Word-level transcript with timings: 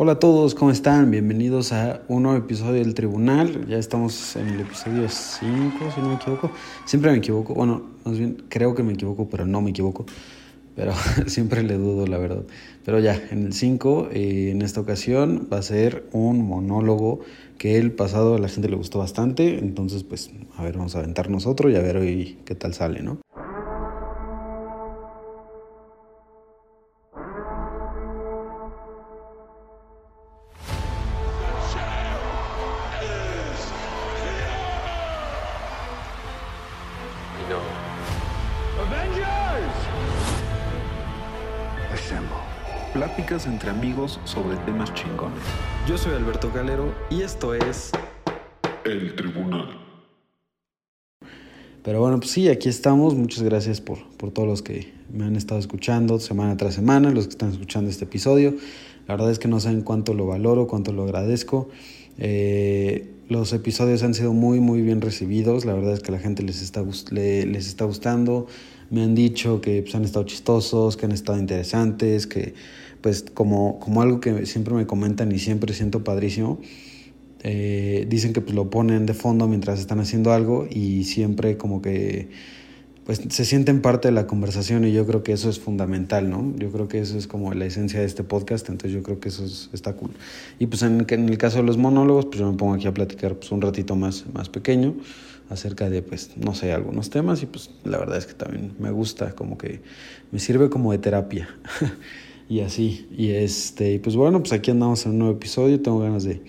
Hola 0.00 0.12
a 0.12 0.18
todos, 0.20 0.54
¿cómo 0.54 0.70
están? 0.70 1.10
Bienvenidos 1.10 1.72
a 1.72 2.02
un 2.06 2.22
nuevo 2.22 2.38
episodio 2.38 2.74
del 2.74 2.94
Tribunal. 2.94 3.66
Ya 3.66 3.78
estamos 3.78 4.36
en 4.36 4.46
el 4.46 4.60
episodio 4.60 5.08
5, 5.08 5.90
si 5.92 6.00
no 6.00 6.10
me 6.10 6.14
equivoco. 6.14 6.52
Siempre 6.84 7.10
me 7.10 7.16
equivoco, 7.18 7.52
bueno, 7.52 7.82
más 8.04 8.16
bien 8.16 8.44
creo 8.48 8.76
que 8.76 8.84
me 8.84 8.92
equivoco, 8.92 9.28
pero 9.28 9.44
no 9.44 9.60
me 9.60 9.70
equivoco. 9.70 10.06
Pero 10.76 10.92
siempre 11.26 11.64
le 11.64 11.74
dudo, 11.74 12.06
la 12.06 12.16
verdad. 12.16 12.44
Pero 12.84 13.00
ya, 13.00 13.20
en 13.32 13.46
el 13.46 13.52
5, 13.52 14.10
eh, 14.12 14.50
en 14.52 14.62
esta 14.62 14.80
ocasión 14.80 15.48
va 15.52 15.58
a 15.58 15.62
ser 15.62 16.06
un 16.12 16.46
monólogo 16.46 17.18
que 17.58 17.76
el 17.76 17.90
pasado 17.90 18.36
a 18.36 18.38
la 18.38 18.48
gente 18.48 18.68
le 18.68 18.76
gustó 18.76 19.00
bastante. 19.00 19.58
Entonces, 19.58 20.04
pues, 20.04 20.30
a 20.56 20.62
ver, 20.62 20.76
vamos 20.76 20.94
a 20.94 21.00
aventarnos 21.00 21.44
otro 21.44 21.70
y 21.70 21.74
a 21.74 21.80
ver 21.80 21.96
hoy 21.96 22.38
qué 22.44 22.54
tal 22.54 22.72
sale, 22.72 23.02
¿no? 23.02 23.18
Pláticas 42.92 43.46
entre 43.46 43.68
amigos 43.68 44.18
sobre 44.24 44.56
temas 44.58 44.94
chingones. 44.94 45.42
Yo 45.86 45.98
soy 45.98 46.14
Alberto 46.14 46.50
Galero 46.54 46.94
y 47.10 47.20
esto 47.20 47.52
es 47.52 47.92
El 48.84 49.14
Tribunal. 49.14 49.78
Pero 51.84 52.00
bueno, 52.00 52.18
pues 52.18 52.30
sí, 52.30 52.48
aquí 52.48 52.70
estamos. 52.70 53.14
Muchas 53.14 53.42
gracias 53.42 53.82
por, 53.82 53.98
por 54.16 54.30
todos 54.30 54.48
los 54.48 54.62
que 54.62 54.92
me 55.12 55.24
han 55.24 55.36
estado 55.36 55.60
escuchando 55.60 56.18
semana 56.18 56.56
tras 56.56 56.74
semana, 56.74 57.10
los 57.10 57.26
que 57.26 57.32
están 57.32 57.52
escuchando 57.52 57.90
este 57.90 58.04
episodio. 58.04 58.54
La 59.06 59.14
verdad 59.14 59.30
es 59.30 59.38
que 59.38 59.48
no 59.48 59.60
saben 59.60 59.82
cuánto 59.82 60.14
lo 60.14 60.26
valoro, 60.26 60.66
cuánto 60.66 60.92
lo 60.92 61.04
agradezco. 61.04 61.68
Eh, 62.18 63.06
los 63.28 63.52
episodios 63.52 64.02
han 64.02 64.14
sido 64.14 64.32
muy, 64.32 64.60
muy 64.60 64.80
bien 64.80 65.02
recibidos. 65.02 65.66
La 65.66 65.74
verdad 65.74 65.92
es 65.92 66.00
que 66.00 66.10
a 66.10 66.14
la 66.14 66.20
gente 66.20 66.42
les 66.42 66.62
está, 66.62 66.82
les 67.10 67.66
está 67.66 67.84
gustando. 67.84 68.46
Me 68.90 69.02
han 69.02 69.14
dicho 69.14 69.60
que 69.60 69.82
pues, 69.82 69.94
han 69.94 70.04
estado 70.04 70.24
chistosos, 70.24 70.96
que 70.96 71.04
han 71.04 71.12
estado 71.12 71.38
interesantes, 71.38 72.26
que 72.26 72.54
pues 73.00 73.24
como, 73.34 73.78
como 73.78 74.02
algo 74.02 74.20
que 74.20 74.46
siempre 74.46 74.74
me 74.74 74.86
comentan 74.86 75.32
y 75.32 75.38
siempre 75.38 75.74
siento 75.74 76.04
padrísimo. 76.04 76.60
Eh, 77.44 78.06
dicen 78.08 78.32
que 78.32 78.40
pues 78.40 78.54
lo 78.54 78.68
ponen 78.68 79.06
de 79.06 79.14
fondo 79.14 79.46
mientras 79.46 79.78
están 79.78 80.00
haciendo 80.00 80.32
algo 80.32 80.66
y 80.68 81.04
siempre 81.04 81.56
como 81.56 81.80
que 81.80 82.28
pues 83.08 83.22
se 83.30 83.44
sienten 83.46 83.80
parte 83.80 84.08
de 84.08 84.12
la 84.12 84.26
conversación 84.26 84.84
y 84.84 84.92
yo 84.92 85.06
creo 85.06 85.22
que 85.22 85.32
eso 85.32 85.48
es 85.48 85.58
fundamental, 85.58 86.28
¿no? 86.28 86.52
Yo 86.58 86.70
creo 86.70 86.88
que 86.88 86.98
eso 86.98 87.16
es 87.16 87.26
como 87.26 87.54
la 87.54 87.64
esencia 87.64 88.00
de 88.00 88.06
este 88.06 88.22
podcast, 88.22 88.68
entonces 88.68 88.92
yo 88.92 89.02
creo 89.02 89.18
que 89.18 89.30
eso 89.30 89.46
está 89.72 89.94
cool. 89.94 90.10
Y 90.58 90.66
pues 90.66 90.82
en, 90.82 91.06
en, 91.08 91.28
el 91.28 91.38
caso 91.38 91.56
de 91.56 91.62
los 91.62 91.78
monólogos, 91.78 92.26
pues 92.26 92.40
yo 92.40 92.50
me 92.50 92.58
pongo 92.58 92.74
aquí 92.74 92.86
a 92.86 92.92
platicar 92.92 93.36
pues 93.36 93.50
un 93.50 93.62
ratito 93.62 93.96
más, 93.96 94.26
más 94.34 94.50
pequeño 94.50 94.94
acerca 95.48 95.88
de, 95.88 96.02
pues, 96.02 96.36
no 96.36 96.54
sé, 96.54 96.72
algunos 96.72 97.08
temas 97.08 97.42
y 97.42 97.46
pues 97.46 97.70
la 97.84 97.96
verdad 97.96 98.18
es 98.18 98.26
que 98.26 98.34
también 98.34 98.74
me 98.78 98.90
gusta, 98.90 99.34
como 99.34 99.56
que 99.56 99.80
me 100.30 100.38
sirve 100.38 100.68
como 100.68 100.92
de 100.92 100.98
terapia 100.98 101.48
y 102.48 102.60
así. 102.60 103.06
Y 103.16 103.30
este, 103.30 103.98
pues 104.00 104.16
bueno, 104.16 104.40
pues 104.40 104.52
aquí 104.52 104.70
andamos 104.70 105.04
en 105.06 105.12
un 105.12 105.18
nuevo 105.18 105.34
episodio, 105.34 105.80
tengo 105.80 106.00
ganas 106.00 106.24
de 106.24 106.42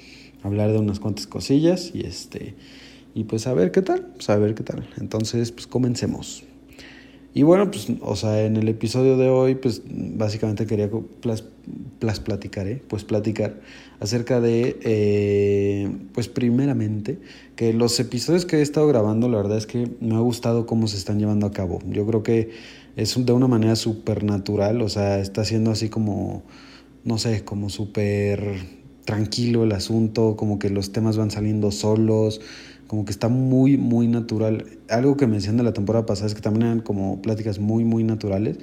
hablar 0.44 0.72
de 0.72 0.80
unas 0.80 1.00
cuantas 1.00 1.28
cosillas 1.28 1.92
y 1.94 2.06
este, 2.06 2.56
y 3.14 3.26
pues 3.26 3.48
a 3.48 3.54
ver 3.54 3.72
qué 3.72 3.82
tal, 3.82 4.08
pues 4.16 4.30
a 4.30 4.38
ver 4.38 4.56
qué 4.56 4.64
tal. 4.64 4.88
Entonces, 4.98 5.52
pues 5.52 5.68
comencemos. 5.68 6.44
Y 7.32 7.44
bueno, 7.44 7.70
pues, 7.70 7.88
o 8.02 8.16
sea, 8.16 8.44
en 8.44 8.58
el 8.58 8.68
episodio 8.70 9.16
de 9.16 9.30
hoy, 9.30 9.54
pues 9.54 9.84
básicamente 9.86 10.66
quería 10.66 10.90
plas, 11.22 11.44
plas 12.00 12.20
platicar, 12.20 12.68
¿eh? 12.68 12.82
pues 12.88 13.04
platicar 13.04 13.62
acerca 14.00 14.42
de, 14.42 14.80
eh, 14.82 15.92
pues 16.14 16.28
primeramente, 16.28 17.20
que 17.56 17.72
los 17.72 18.00
episodios 18.00 18.46
que 18.46 18.58
he 18.58 18.62
estado 18.64 18.88
grabando, 18.88 19.30
la 19.30 19.38
verdad 19.38 19.60
es 19.60 19.68
que 19.68 19.88
me 20.00 20.16
ha 20.16 20.20
gustado 20.20 20.66
cómo 20.66 20.88
se 20.88 20.98
están 20.98 21.20
llevando 21.20 21.46
a 21.46 21.52
cabo. 21.52 21.80
Yo 21.88 22.06
creo 22.08 22.24
que 22.24 22.50
es 22.96 23.26
de 23.26 23.34
una 23.34 23.48
manera 23.48 23.76
súper 23.76 24.24
natural, 24.24 24.82
o 24.82 24.90
sea, 24.90 25.20
está 25.20 25.46
siendo 25.46 25.72
así 25.72 25.90
como, 25.90 26.44
no 27.04 27.18
sé, 27.18 27.44
como 27.44 27.70
súper 27.70 28.58
tranquilo 29.06 29.64
el 29.64 29.72
asunto, 29.72 30.36
como 30.36 30.60
que 30.60 30.70
los 30.70 30.92
temas 30.92 31.18
van 31.18 31.32
saliendo 31.32 31.72
solos 31.72 32.42
como 32.90 33.06
que 33.06 33.12
está 33.12 33.30
muy, 33.30 33.78
muy 33.78 34.08
natural. 34.08 34.66
Algo 34.90 35.16
que 35.16 35.28
me 35.28 35.36
decían 35.36 35.58
de 35.58 35.64
la 35.64 35.74
temporada 35.74 36.08
pasada 36.08 36.26
es 36.26 36.34
que 36.34 36.42
también 36.42 36.66
eran 36.66 36.80
como 36.80 37.22
pláticas 37.22 37.60
muy, 37.60 37.86
muy 37.86 38.04
naturales, 38.04 38.58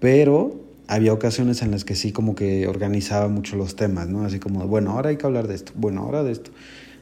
pero 0.00 0.58
había 0.86 1.12
ocasiones 1.12 1.60
en 1.60 1.70
las 1.70 1.84
que 1.84 1.94
sí 1.94 2.10
como 2.10 2.34
que 2.34 2.66
organizaba 2.66 3.28
mucho 3.28 3.56
los 3.56 3.76
temas, 3.76 4.08
¿no? 4.08 4.24
Así 4.24 4.38
como, 4.38 4.66
bueno, 4.66 4.92
ahora 4.92 5.10
hay 5.10 5.18
que 5.18 5.26
hablar 5.26 5.48
de 5.48 5.54
esto, 5.54 5.72
bueno, 5.76 6.00
ahora 6.00 6.24
de 6.24 6.32
esto. 6.32 6.50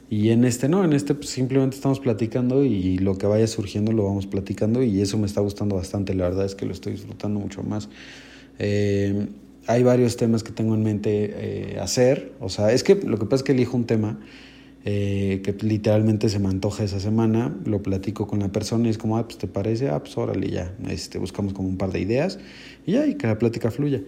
Y 0.09 0.29
en 0.29 0.45
este 0.45 0.69
no, 0.69 0.85
en 0.85 0.93
este 0.93 1.15
pues, 1.15 1.29
simplemente 1.29 1.75
estamos 1.75 1.99
platicando 1.99 2.63
y 2.63 2.97
lo 2.97 3.17
que 3.17 3.27
vaya 3.27 3.45
surgiendo 3.45 3.91
lo 3.91 4.05
vamos 4.05 4.25
platicando 4.25 4.81
y 4.81 5.01
eso 5.01 5.17
me 5.17 5.25
está 5.25 5.41
gustando 5.41 5.75
bastante, 5.75 6.13
la 6.13 6.29
verdad 6.29 6.45
es 6.45 6.55
que 6.55 6.65
lo 6.65 6.71
estoy 6.71 6.93
disfrutando 6.93 7.39
mucho 7.39 7.61
más. 7.63 7.89
Eh, 8.57 9.27
hay 9.67 9.83
varios 9.83 10.15
temas 10.15 10.43
que 10.43 10.53
tengo 10.53 10.75
en 10.75 10.83
mente 10.83 11.73
eh, 11.73 11.79
hacer, 11.79 12.31
o 12.39 12.47
sea, 12.47 12.71
es 12.71 12.83
que 12.83 12.95
lo 12.95 13.17
que 13.17 13.25
pasa 13.25 13.37
es 13.37 13.43
que 13.43 13.51
elijo 13.51 13.75
un 13.75 13.85
tema 13.85 14.17
eh, 14.85 15.41
que 15.43 15.51
literalmente 15.65 16.29
se 16.29 16.39
me 16.39 16.47
antoja 16.47 16.85
esa 16.85 17.01
semana, 17.01 17.53
lo 17.65 17.83
platico 17.83 18.25
con 18.25 18.39
la 18.39 18.47
persona 18.47 18.87
y 18.87 18.91
es 18.91 18.97
como, 18.97 19.17
ah, 19.17 19.27
pues 19.27 19.37
te 19.37 19.47
parece, 19.47 19.89
ah, 19.89 19.99
pues 19.99 20.17
órale, 20.17 20.49
ya, 20.49 20.73
este, 20.87 21.19
buscamos 21.19 21.51
como 21.51 21.67
un 21.67 21.75
par 21.75 21.91
de 21.91 21.99
ideas 21.99 22.39
y 22.85 22.93
ya, 22.93 23.05
y 23.05 23.15
que 23.15 23.27
la 23.27 23.37
plática 23.37 23.69
fluya. 23.69 24.01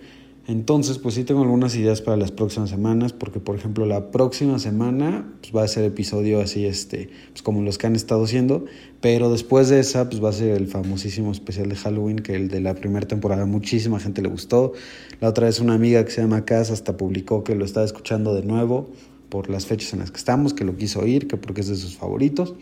Entonces, 0.50 0.98
pues 0.98 1.14
sí 1.14 1.26
tengo 1.26 1.44
algunas 1.44 1.76
ideas 1.76 2.02
para 2.02 2.18
las 2.18 2.32
próximas 2.32 2.72
semanas, 2.72 3.14
porque 3.14 3.40
por 3.40 3.56
ejemplo 3.56 3.86
la 3.86 4.10
próxima 4.10 4.58
semana 4.58 5.32
pues, 5.42 5.56
va 5.56 5.62
a 5.62 5.68
ser 5.68 5.84
episodio 5.84 6.42
así, 6.42 6.66
este, 6.66 7.12
pues 7.30 7.44
como 7.44 7.62
los 7.62 7.78
que 7.78 7.86
han 7.86 7.96
estado 7.96 8.24
haciendo, 8.24 8.66
pero 9.00 9.32
después 9.32 9.70
de 9.70 9.80
esa 9.80 10.10
pues 10.10 10.24
va 10.24 10.30
a 10.30 10.34
ser 10.34 10.58
el 10.58 10.66
famosísimo 10.66 11.32
especial 11.32 11.70
de 11.70 11.76
Halloween, 11.76 12.18
que 12.18 12.36
el 12.36 12.48
de 12.48 12.62
la 12.62 12.74
primera 12.74 13.08
temporada 13.08 13.46
muchísima 13.46 14.00
gente 14.00 14.24
le 14.24 14.30
gustó. 14.30 14.74
La 15.22 15.30
otra 15.30 15.46
vez 15.46 15.60
una 15.60 15.76
amiga 15.76 16.04
que 16.04 16.10
se 16.10 16.22
llama 16.22 16.46
Cas 16.46 16.72
hasta 16.72 16.98
publicó 16.98 17.44
que 17.44 17.54
lo 17.54 17.64
estaba 17.64 17.86
escuchando 17.86 18.34
de 18.34 18.42
nuevo, 18.42 18.90
por 19.30 19.52
las 19.52 19.68
fechas 19.68 19.94
en 19.94 20.00
las 20.00 20.10
que 20.10 20.18
estamos, 20.18 20.56
que 20.56 20.66
lo 20.66 20.76
quiso 20.76 21.02
oír, 21.02 21.28
que 21.28 21.38
porque 21.38 21.62
es 21.62 21.68
de 21.68 21.76
sus 21.76 21.96
favoritos. 21.96 22.56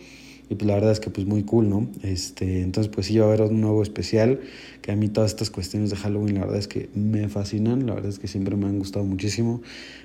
Y 0.50 0.56
pues 0.56 0.66
la 0.66 0.76
verdad 0.76 0.92
es 0.92 1.00
que 1.00 1.10
pues 1.10 1.28
muy 1.28 1.44
cool, 1.44 1.70
¿no? 1.70 1.88
Este, 2.04 2.62
entonces 2.62 2.92
pues 2.94 3.08
sí 3.08 3.18
va 3.18 3.26
a 3.26 3.28
haber 3.30 3.42
un 3.42 3.60
nuevo 3.60 3.84
especial, 3.84 4.40
que 4.82 4.92
a 4.92 4.96
mí 4.96 5.10
todas 5.10 5.32
estas 5.32 5.50
cuestiones 5.50 5.90
de 5.90 5.98
Halloween 5.98 6.36
la 6.36 6.42
verdad 6.42 6.58
es 6.58 6.68
que 6.68 6.90
me 6.94 7.28
fascinan, 7.28 7.86
la 7.86 7.96
verdad 7.96 8.10
es 8.10 8.20
que 8.20 8.28
siempre 8.28 8.56
me 8.56 8.68
han 8.68 8.80
gustado 8.80 9.06
muchísimo. 9.06 9.62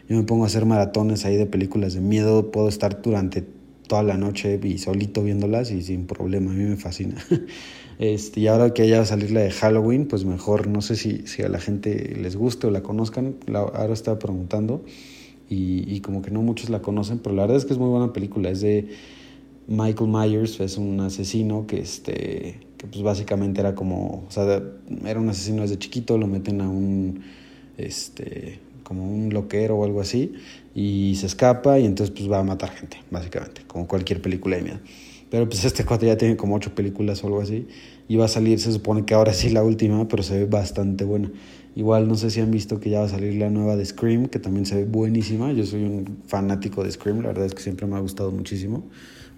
Yo 0.08 0.16
me 0.16 0.25
pongo 0.25 0.44
a 0.44 0.47
hacer 0.47 0.66
maratones 0.66 1.25
ahí 1.25 1.36
de 1.36 1.47
películas 1.47 1.94
de 1.94 2.00
miedo, 2.00 2.50
puedo 2.50 2.69
estar 2.69 3.02
durante 3.02 3.44
toda 3.86 4.02
la 4.02 4.16
noche 4.16 4.58
y 4.62 4.78
solito 4.78 5.22
viéndolas 5.22 5.70
y 5.70 5.82
sin 5.82 6.06
problema, 6.06 6.52
a 6.52 6.54
mí 6.54 6.64
me 6.64 6.76
fascina. 6.76 7.16
Este, 7.98 8.41
y 8.41 8.48
ahora 8.48 8.75
que 8.75 8.88
ya 8.88 8.97
va 8.97 9.02
a 9.02 9.06
salir 9.06 9.31
la 9.31 9.42
de 9.42 9.52
Halloween, 9.52 10.08
pues 10.08 10.25
mejor, 10.25 10.66
no 10.66 10.81
sé 10.81 10.97
si, 10.97 11.25
si 11.26 11.42
a 11.42 11.48
la 11.48 11.60
gente 11.60 12.16
les 12.20 12.34
guste 12.34 12.66
o 12.66 12.70
la 12.70 12.82
conozcan, 12.82 13.36
ahora 13.54 13.92
estaba 13.92 14.19
preguntando 14.19 14.84
y, 15.48 16.00
como 16.00 16.22
que 16.22 16.31
no 16.31 16.42
muchos 16.42 16.70
la 16.70 16.81
conocen, 16.81 17.19
pero 17.19 17.34
la 17.34 17.42
verdad 17.42 17.58
es 17.58 17.64
que 17.64 17.75
es 17.75 17.78
muy 17.78 17.91
buena 17.91 18.12
película. 18.12 18.50
Es 18.50 18.60
de 18.62 18.88
Michael 19.69 20.11
Myers, 20.11 20.61
es 20.61 20.77
un 20.77 21.00
asesino 21.00 21.67
que, 21.67 21.81
este, 21.81 22.61
que 22.77 22.87
pues 22.87 23.03
básicamente 23.03 23.61
era 23.61 23.75
como, 23.75 24.25
o 24.27 24.31
sea, 24.31 24.62
era 25.05 25.21
un 25.21 25.28
asesino 25.28 25.62
desde 25.62 25.78
chiquito, 25.78 26.19
lo 26.19 26.27
meten 26.27 26.61
a 26.61 26.69
un, 26.69 27.23
este, 27.78 28.59
como 28.83 29.11
un 29.11 29.33
loquero 29.33 29.77
o 29.77 29.84
algo 29.84 30.00
así, 30.00 30.33
y 30.75 31.15
se 31.17 31.27
escapa 31.27 31.78
y 31.78 31.87
entonces 31.87 32.15
pues 32.15 32.31
va 32.31 32.41
a 32.41 32.45
matar 32.45 32.71
gente, 32.71 32.99
básicamente, 33.11 33.62
como 33.67 33.87
cualquier 33.87 34.21
película 34.21 34.56
de 34.56 34.62
miedo. 34.62 34.78
Pero 35.31 35.49
pues 35.49 35.65
este 35.65 35.84
cuate 35.84 36.06
ya 36.06 36.19
tiene 36.19 36.37
como 36.37 36.56
ocho 36.56 36.75
películas 36.75 37.25
o 37.25 37.29
algo 37.29 37.41
así, 37.41 37.67
y 38.09 38.17
va 38.17 38.27
a 38.27 38.29
salir, 38.29 38.59
se 38.59 38.73
supone 38.73 39.05
que 39.05 39.15
ahora 39.15 39.33
sí 39.33 39.49
la 39.49 39.62
última, 39.62 40.06
pero 40.09 40.23
se 40.23 40.39
ve 40.39 40.44
bastante 40.47 41.05
buena. 41.05 41.31
Igual 41.75 42.06
no 42.06 42.17
sé 42.17 42.31
si 42.31 42.41
han 42.41 42.50
visto 42.50 42.81
que 42.81 42.91
ya 42.91 42.99
va 42.99 43.06
a 43.06 43.09
salir 43.09 43.37
la 43.37 43.49
nueva 43.49 43.77
de 43.77 43.87
Scream, 43.87 44.27
que 44.27 44.39
también 44.39 44.67
se 44.67 44.77
ve 44.77 44.84
buenísima. 44.84 45.53
Yo 45.53 45.65
soy 45.65 45.85
un 45.85 46.19
fanático 46.26 46.85
de 46.85 46.91
Scream, 46.91 47.23
la 47.23 47.29
verdad 47.29 47.47
es 47.47 47.55
que 47.55 47.62
siempre 47.62 47.87
me 47.87 47.97
ha 47.97 48.00
gustado 48.00 48.31
muchísimo. 48.31 48.85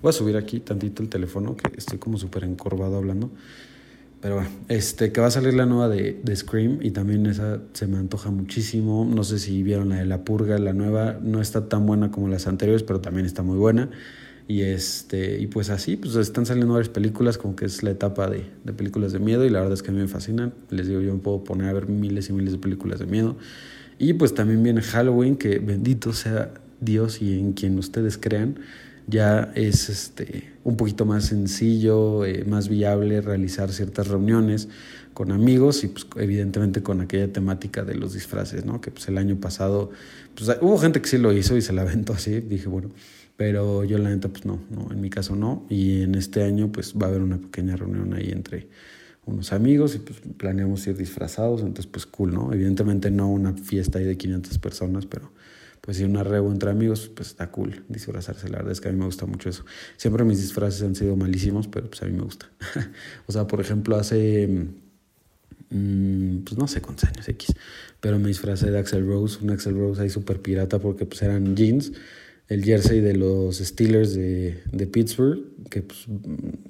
Voy 0.04 0.10
a 0.10 0.12
subir 0.12 0.36
aquí 0.36 0.60
tantito 0.60 1.02
el 1.02 1.08
teléfono, 1.08 1.56
que 1.56 1.78
estoy 1.78 1.96
como 1.96 2.18
súper 2.18 2.44
encorvado 2.44 2.98
hablando. 2.98 3.30
Pero 4.20 4.34
bueno, 4.34 4.50
este, 4.68 5.12
que 5.12 5.20
va 5.22 5.28
a 5.28 5.30
salir 5.30 5.54
la 5.54 5.64
nueva 5.64 5.88
de, 5.88 6.20
de, 6.22 6.36
Scream 6.36 6.80
y 6.82 6.90
también 6.90 7.24
esa 7.24 7.62
se 7.72 7.86
me 7.86 7.96
antoja 7.96 8.30
muchísimo. 8.30 9.10
No 9.10 9.24
sé 9.24 9.38
si 9.38 9.62
vieron 9.62 9.88
la 9.88 9.96
de 9.96 10.04
La 10.04 10.22
Purga, 10.22 10.58
la 10.58 10.74
nueva. 10.74 11.18
No 11.22 11.40
está 11.40 11.70
tan 11.70 11.86
buena 11.86 12.10
como 12.10 12.28
las 12.28 12.46
anteriores, 12.46 12.82
pero 12.82 13.00
también 13.00 13.24
está 13.24 13.42
muy 13.42 13.56
buena. 13.56 13.88
Y, 14.46 14.60
este, 14.60 15.40
y 15.40 15.46
pues 15.46 15.70
así, 15.70 15.96
pues 15.96 16.14
están 16.16 16.44
saliendo 16.44 16.74
varias 16.74 16.90
películas, 16.90 17.38
como 17.38 17.56
que 17.56 17.64
es 17.64 17.82
la 17.82 17.92
etapa 17.92 18.28
de, 18.28 18.44
de, 18.62 18.72
películas 18.74 19.12
de 19.12 19.20
miedo 19.20 19.46
y 19.46 19.48
la 19.48 19.60
verdad 19.60 19.72
es 19.72 19.82
que 19.82 19.88
a 19.88 19.94
mí 19.94 20.00
me 20.00 20.08
fascinan. 20.08 20.52
Les 20.68 20.86
digo, 20.86 21.00
yo 21.00 21.14
me 21.14 21.20
puedo 21.20 21.44
poner 21.44 21.68
a 21.68 21.72
ver 21.72 21.88
miles 21.88 22.28
y 22.28 22.34
miles 22.34 22.52
de 22.52 22.58
películas 22.58 22.98
de 22.98 23.06
miedo. 23.06 23.38
Y 23.98 24.12
pues 24.12 24.34
también 24.34 24.62
viene 24.62 24.82
Halloween, 24.82 25.36
que 25.36 25.60
bendito 25.60 26.12
sea 26.12 26.52
Dios 26.84 27.22
y 27.22 27.38
en 27.38 27.54
quien 27.54 27.78
ustedes 27.78 28.18
crean, 28.18 28.58
ya 29.06 29.52
es 29.54 29.88
este, 29.88 30.52
un 30.64 30.76
poquito 30.76 31.04
más 31.04 31.26
sencillo, 31.26 32.24
eh, 32.24 32.44
más 32.44 32.68
viable 32.68 33.20
realizar 33.20 33.72
ciertas 33.72 34.08
reuniones 34.08 34.68
con 35.12 35.30
amigos 35.30 35.84
y 35.84 35.88
pues 35.88 36.06
evidentemente 36.16 36.82
con 36.82 37.00
aquella 37.00 37.32
temática 37.32 37.84
de 37.84 37.94
los 37.94 38.14
disfraces, 38.14 38.64
¿no? 38.64 38.80
Que 38.80 38.90
pues 38.90 39.06
el 39.08 39.18
año 39.18 39.36
pasado, 39.36 39.90
pues 40.34 40.50
hubo 40.60 40.78
gente 40.78 41.00
que 41.00 41.08
sí 41.08 41.18
lo 41.18 41.32
hizo 41.32 41.56
y 41.56 41.62
se 41.62 41.72
la 41.72 41.82
aventó 41.82 42.14
así, 42.14 42.40
dije, 42.40 42.68
bueno, 42.68 42.90
pero 43.36 43.84
yo 43.84 43.98
la 43.98 44.10
neta 44.10 44.28
pues 44.28 44.44
no, 44.44 44.60
no, 44.70 44.90
en 44.90 45.00
mi 45.00 45.10
caso 45.10 45.36
no, 45.36 45.66
y 45.68 46.02
en 46.02 46.14
este 46.14 46.42
año 46.42 46.70
pues 46.72 46.94
va 46.94 47.06
a 47.06 47.08
haber 47.10 47.22
una 47.22 47.38
pequeña 47.38 47.76
reunión 47.76 48.14
ahí 48.14 48.30
entre 48.30 48.68
unos 49.26 49.52
amigos 49.52 49.94
y 49.94 49.98
pues 49.98 50.20
planeamos 50.36 50.86
ir 50.86 50.96
disfrazados, 50.96 51.60
entonces 51.60 51.86
pues 51.86 52.06
cool, 52.06 52.34
¿no? 52.34 52.52
Evidentemente 52.52 53.10
no 53.10 53.28
una 53.28 53.54
fiesta 53.54 53.98
ahí 53.98 54.04
de 54.04 54.16
500 54.16 54.58
personas, 54.58 55.06
pero 55.06 55.30
pues 55.84 55.98
si 55.98 56.04
una 56.04 56.24
rebo 56.24 56.50
entre 56.50 56.70
amigos, 56.70 57.10
pues 57.14 57.28
está 57.28 57.50
cool 57.50 57.84
disfrazarse. 57.88 58.48
La 58.48 58.56
verdad 58.58 58.72
es 58.72 58.80
que 58.80 58.88
a 58.88 58.92
mí 58.92 58.98
me 58.98 59.04
gusta 59.04 59.26
mucho 59.26 59.50
eso. 59.50 59.64
Siempre 59.98 60.24
mis 60.24 60.40
disfraces 60.40 60.82
han 60.82 60.94
sido 60.94 61.14
malísimos, 61.14 61.68
pero 61.68 61.88
pues 61.88 62.02
a 62.02 62.06
mí 62.06 62.12
me 62.12 62.22
gusta. 62.22 62.50
o 63.26 63.32
sea, 63.32 63.46
por 63.46 63.60
ejemplo, 63.60 63.96
hace, 63.96 64.48
mm, 65.70 66.38
pues 66.38 66.56
no 66.56 66.66
sé 66.68 66.80
cuántos 66.80 67.04
años 67.10 67.28
X, 67.28 67.54
pero 68.00 68.18
me 68.18 68.28
disfrazé 68.28 68.70
de 68.70 68.78
Axel 68.78 69.06
Rose, 69.06 69.38
un 69.42 69.50
Axel 69.50 69.76
Rose 69.76 70.00
ahí 70.00 70.08
súper 70.08 70.40
pirata 70.40 70.78
porque 70.78 71.04
pues 71.04 71.20
eran 71.20 71.54
jeans, 71.54 71.92
el 72.48 72.64
jersey 72.64 73.00
de 73.00 73.14
los 73.14 73.58
Steelers 73.58 74.14
de, 74.14 74.62
de 74.72 74.86
Pittsburgh, 74.86 75.40
que 75.68 75.82
pues 75.82 76.06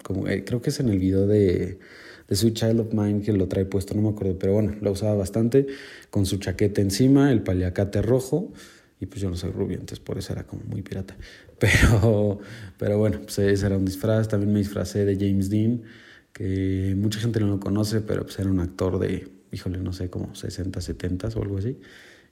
como, 0.02 0.26
eh, 0.26 0.44
creo 0.44 0.60
que 0.60 0.70
es 0.70 0.80
en 0.80 0.88
el 0.88 0.98
video 0.98 1.26
de 1.26 1.78
de 2.28 2.36
su 2.36 2.50
Child 2.50 2.80
of 2.80 2.92
Mine 2.92 3.22
que 3.22 3.32
lo 3.32 3.48
trae 3.48 3.64
puesto, 3.64 3.94
no 3.94 4.02
me 4.02 4.08
acuerdo, 4.08 4.38
pero 4.38 4.54
bueno, 4.54 4.74
lo 4.80 4.92
usaba 4.92 5.14
bastante, 5.14 5.66
con 6.10 6.26
su 6.26 6.38
chaqueta 6.38 6.80
encima, 6.80 7.30
el 7.30 7.42
paliacate 7.42 8.02
rojo, 8.02 8.52
y 9.00 9.06
pues 9.06 9.20
yo 9.20 9.30
no 9.30 9.36
soy 9.36 9.50
rubio, 9.50 9.74
entonces 9.74 10.00
por 10.00 10.18
eso 10.18 10.32
era 10.32 10.44
como 10.46 10.62
muy 10.64 10.82
pirata. 10.82 11.16
Pero, 11.58 12.40
pero 12.78 12.98
bueno, 12.98 13.20
pues 13.22 13.38
ese 13.38 13.64
era 13.64 13.76
un 13.76 13.84
disfraz. 13.84 14.28
También 14.28 14.52
me 14.52 14.58
disfracé 14.58 15.04
de 15.04 15.14
James 15.16 15.48
Dean, 15.48 15.82
que 16.32 16.94
mucha 16.98 17.20
gente 17.20 17.40
no 17.40 17.46
lo 17.46 17.60
conoce, 17.60 18.00
pero 18.00 18.24
pues 18.24 18.38
era 18.40 18.50
un 18.50 18.58
actor 18.60 18.98
de, 18.98 19.28
híjole, 19.52 19.78
no 19.78 19.92
sé, 19.92 20.10
como 20.10 20.34
60, 20.34 20.80
70 20.80 21.28
o 21.28 21.42
algo 21.42 21.58
así. 21.58 21.78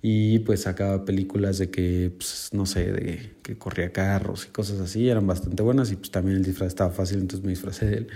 Y 0.02 0.40
pues 0.40 0.62
sacaba 0.62 1.04
películas 1.04 1.58
de 1.58 1.70
que, 1.70 2.12
pues, 2.16 2.50
no 2.52 2.66
sé, 2.66 2.90
de 2.92 3.36
que 3.42 3.56
corría 3.56 3.92
carros 3.92 4.46
y 4.46 4.50
cosas 4.50 4.80
así, 4.80 5.08
eran 5.08 5.26
bastante 5.26 5.62
buenas 5.62 5.92
y 5.92 5.96
pues 5.96 6.10
también 6.10 6.38
el 6.38 6.44
disfraz 6.44 6.68
estaba 6.68 6.90
fácil, 6.90 7.20
entonces 7.20 7.44
me 7.44 7.52
disfracé 7.52 7.86
de 7.86 7.96
él, 7.98 8.08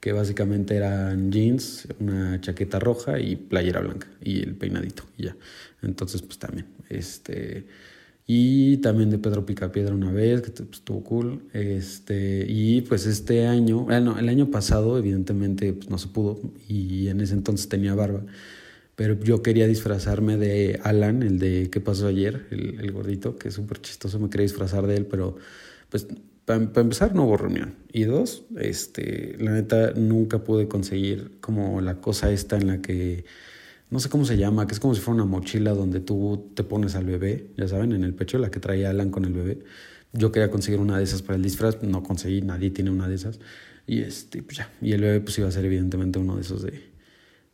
que 0.00 0.12
básicamente 0.12 0.76
eran 0.76 1.32
jeans, 1.32 1.88
una 1.98 2.40
chaqueta 2.40 2.78
roja 2.78 3.18
y 3.18 3.36
playera 3.36 3.80
blanca 3.80 4.08
y 4.22 4.40
el 4.42 4.54
peinadito 4.54 5.04
y 5.16 5.24
ya. 5.24 5.36
Entonces 5.82 6.22
pues 6.22 6.38
también, 6.38 6.66
este 6.88 7.66
y 8.30 8.76
también 8.78 9.08
de 9.08 9.16
Pedro 9.18 9.46
Picapiedra 9.46 9.94
una 9.94 10.12
vez, 10.12 10.42
que 10.42 10.50
pues, 10.50 10.68
estuvo 10.72 11.02
cool. 11.02 11.40
Este, 11.54 12.44
y 12.46 12.82
pues 12.82 13.06
este 13.06 13.46
año, 13.46 13.84
bueno, 13.84 14.18
el 14.18 14.28
año 14.28 14.50
pasado 14.50 14.98
evidentemente 14.98 15.72
pues, 15.72 15.88
no 15.88 15.96
se 15.96 16.08
pudo 16.08 16.38
y 16.68 17.08
en 17.08 17.22
ese 17.22 17.32
entonces 17.32 17.70
tenía 17.70 17.94
barba. 17.94 18.22
Pero 18.96 19.18
yo 19.18 19.42
quería 19.42 19.66
disfrazarme 19.66 20.36
de 20.36 20.78
Alan, 20.84 21.22
el 21.22 21.38
de 21.38 21.70
¿Qué 21.70 21.80
pasó 21.80 22.06
ayer? 22.06 22.46
El, 22.50 22.78
el 22.80 22.92
gordito, 22.92 23.36
que 23.36 23.48
es 23.48 23.54
súper 23.54 23.80
chistoso, 23.80 24.18
me 24.18 24.28
quería 24.28 24.44
disfrazar 24.44 24.86
de 24.86 24.96
él, 24.96 25.06
pero 25.06 25.38
pues 25.88 26.06
para 26.48 26.80
empezar 26.80 27.14
no 27.14 27.24
hubo 27.24 27.36
reunión. 27.36 27.74
Y 27.92 28.04
dos, 28.04 28.44
este, 28.58 29.36
la 29.38 29.52
neta 29.52 29.92
nunca 29.92 30.44
pude 30.44 30.66
conseguir 30.66 31.38
como 31.40 31.80
la 31.82 32.00
cosa 32.00 32.32
esta 32.32 32.56
en 32.56 32.66
la 32.66 32.80
que 32.80 33.26
no 33.90 34.00
sé 34.00 34.08
cómo 34.08 34.24
se 34.24 34.36
llama, 34.36 34.66
que 34.66 34.72
es 34.72 34.80
como 34.80 34.94
si 34.94 35.00
fuera 35.00 35.22
una 35.22 35.30
mochila 35.30 35.72
donde 35.72 36.00
tú 36.00 36.50
te 36.54 36.64
pones 36.64 36.94
al 36.94 37.04
bebé, 37.04 37.50
ya 37.56 37.68
saben, 37.68 37.92
en 37.92 38.04
el 38.04 38.14
pecho, 38.14 38.38
la 38.38 38.50
que 38.50 38.60
traía 38.60 38.90
Alan 38.90 39.10
con 39.10 39.24
el 39.24 39.32
bebé. 39.32 39.58
Yo 40.12 40.32
quería 40.32 40.50
conseguir 40.50 40.80
una 40.80 40.96
de 40.98 41.04
esas 41.04 41.22
para 41.22 41.36
el 41.36 41.42
disfraz, 41.42 41.82
no 41.82 42.02
conseguí, 42.02 42.40
nadie 42.42 42.70
tiene 42.70 42.90
una 42.90 43.08
de 43.08 43.14
esas. 43.14 43.40
Y 43.86 44.00
este, 44.00 44.42
pues 44.42 44.58
ya, 44.58 44.70
y 44.80 44.92
el 44.92 45.02
bebé 45.02 45.20
pues 45.20 45.38
iba 45.38 45.48
a 45.48 45.50
ser 45.50 45.64
evidentemente 45.66 46.18
uno 46.18 46.36
de 46.36 46.42
esos 46.42 46.62
de, 46.62 46.82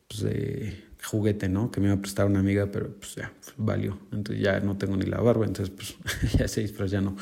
pues 0.08 0.22
de 0.22 0.84
juguete, 1.04 1.48
¿no? 1.48 1.70
Que 1.70 1.80
me 1.80 1.86
iba 1.86 1.96
a 1.96 2.00
prestar 2.00 2.26
una 2.26 2.40
amiga, 2.40 2.70
pero 2.70 2.94
pues 2.96 3.14
ya, 3.16 3.32
valió. 3.56 3.98
Entonces 4.12 4.42
ya 4.42 4.60
no 4.60 4.76
tengo 4.76 4.96
ni 4.96 5.06
la 5.06 5.20
barba, 5.20 5.46
entonces 5.46 5.74
pues 5.74 5.96
ya 6.38 6.46
ese 6.46 6.62
disfraz 6.62 6.90
ya 6.90 7.00
no. 7.00 7.16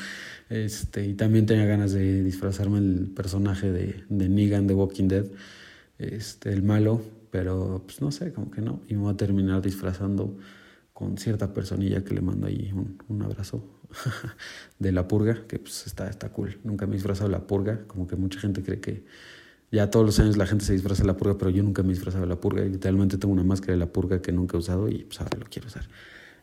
Este, 0.53 1.03
y 1.03 1.15
también 1.15 1.47
tenía 1.47 1.65
ganas 1.65 1.93
de 1.93 2.21
disfrazarme 2.21 2.77
el 2.77 3.09
personaje 3.15 3.71
de, 3.71 4.03
Negan 4.09 4.67
de 4.67 4.75
Walking 4.75 5.07
Dead, 5.07 5.25
este, 5.97 6.53
el 6.53 6.61
malo, 6.61 7.01
pero 7.31 7.81
pues 7.87 8.01
no 8.01 8.11
sé, 8.11 8.31
como 8.33 8.51
que 8.51 8.61
no. 8.61 8.81
Y 8.87 8.93
me 8.93 9.01
voy 9.01 9.13
a 9.15 9.17
terminar 9.17 9.63
disfrazando 9.63 10.37
con 10.93 11.17
cierta 11.17 11.55
personilla 11.55 12.03
que 12.03 12.13
le 12.13 12.21
mando 12.21 12.45
ahí 12.45 12.71
un, 13.09 13.21
abrazo 13.23 13.67
de 14.77 14.91
la 14.91 15.07
purga, 15.07 15.47
que 15.47 15.57
pues 15.57 15.87
está, 15.87 16.07
está 16.07 16.29
cool. 16.29 16.59
Nunca 16.63 16.85
me 16.85 16.93
he 16.93 16.97
disfrazado 16.97 17.31
la 17.31 17.47
purga, 17.47 17.87
como 17.87 18.05
que 18.05 18.15
mucha 18.15 18.39
gente 18.39 18.61
cree 18.61 18.79
que 18.79 19.05
ya 19.71 19.89
todos 19.89 20.05
los 20.05 20.19
años 20.19 20.37
la 20.37 20.45
gente 20.45 20.65
se 20.65 20.73
disfraza 20.73 21.03
la 21.03 21.17
purga, 21.17 21.35
pero 21.35 21.49
yo 21.49 21.63
nunca 21.63 21.81
me 21.81 21.89
he 21.89 21.95
disfrazado 21.95 22.27
la 22.27 22.39
purga. 22.39 22.63
Y 22.63 22.69
literalmente 22.69 23.17
tengo 23.17 23.33
una 23.33 23.43
máscara 23.43 23.73
de 23.73 23.79
la 23.79 23.91
purga 23.91 24.21
que 24.21 24.31
nunca 24.31 24.55
he 24.55 24.59
usado 24.59 24.87
y 24.87 24.99
pues 25.05 25.19
ahora 25.19 25.39
lo 25.39 25.47
quiero 25.49 25.67
usar. 25.67 25.87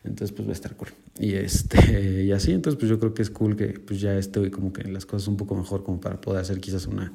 Entonces 0.03 0.31
pues 0.31 0.47
va 0.47 0.51
a 0.51 0.55
estar 0.55 0.75
cool. 0.75 0.89
Y, 1.19 1.33
este, 1.33 2.23
y 2.25 2.31
así, 2.31 2.51
entonces 2.51 2.79
pues 2.79 2.89
yo 2.89 2.99
creo 2.99 3.13
que 3.13 3.21
es 3.21 3.29
cool 3.29 3.55
que 3.55 3.79
pues 3.79 4.01
ya 4.01 4.17
estoy 4.17 4.49
como 4.49 4.73
que 4.73 4.83
las 4.83 5.05
cosas 5.05 5.27
un 5.27 5.37
poco 5.37 5.55
mejor 5.55 5.83
como 5.83 5.99
para 5.99 6.19
poder 6.19 6.41
hacer 6.41 6.59
quizás 6.59 6.87
una 6.87 7.13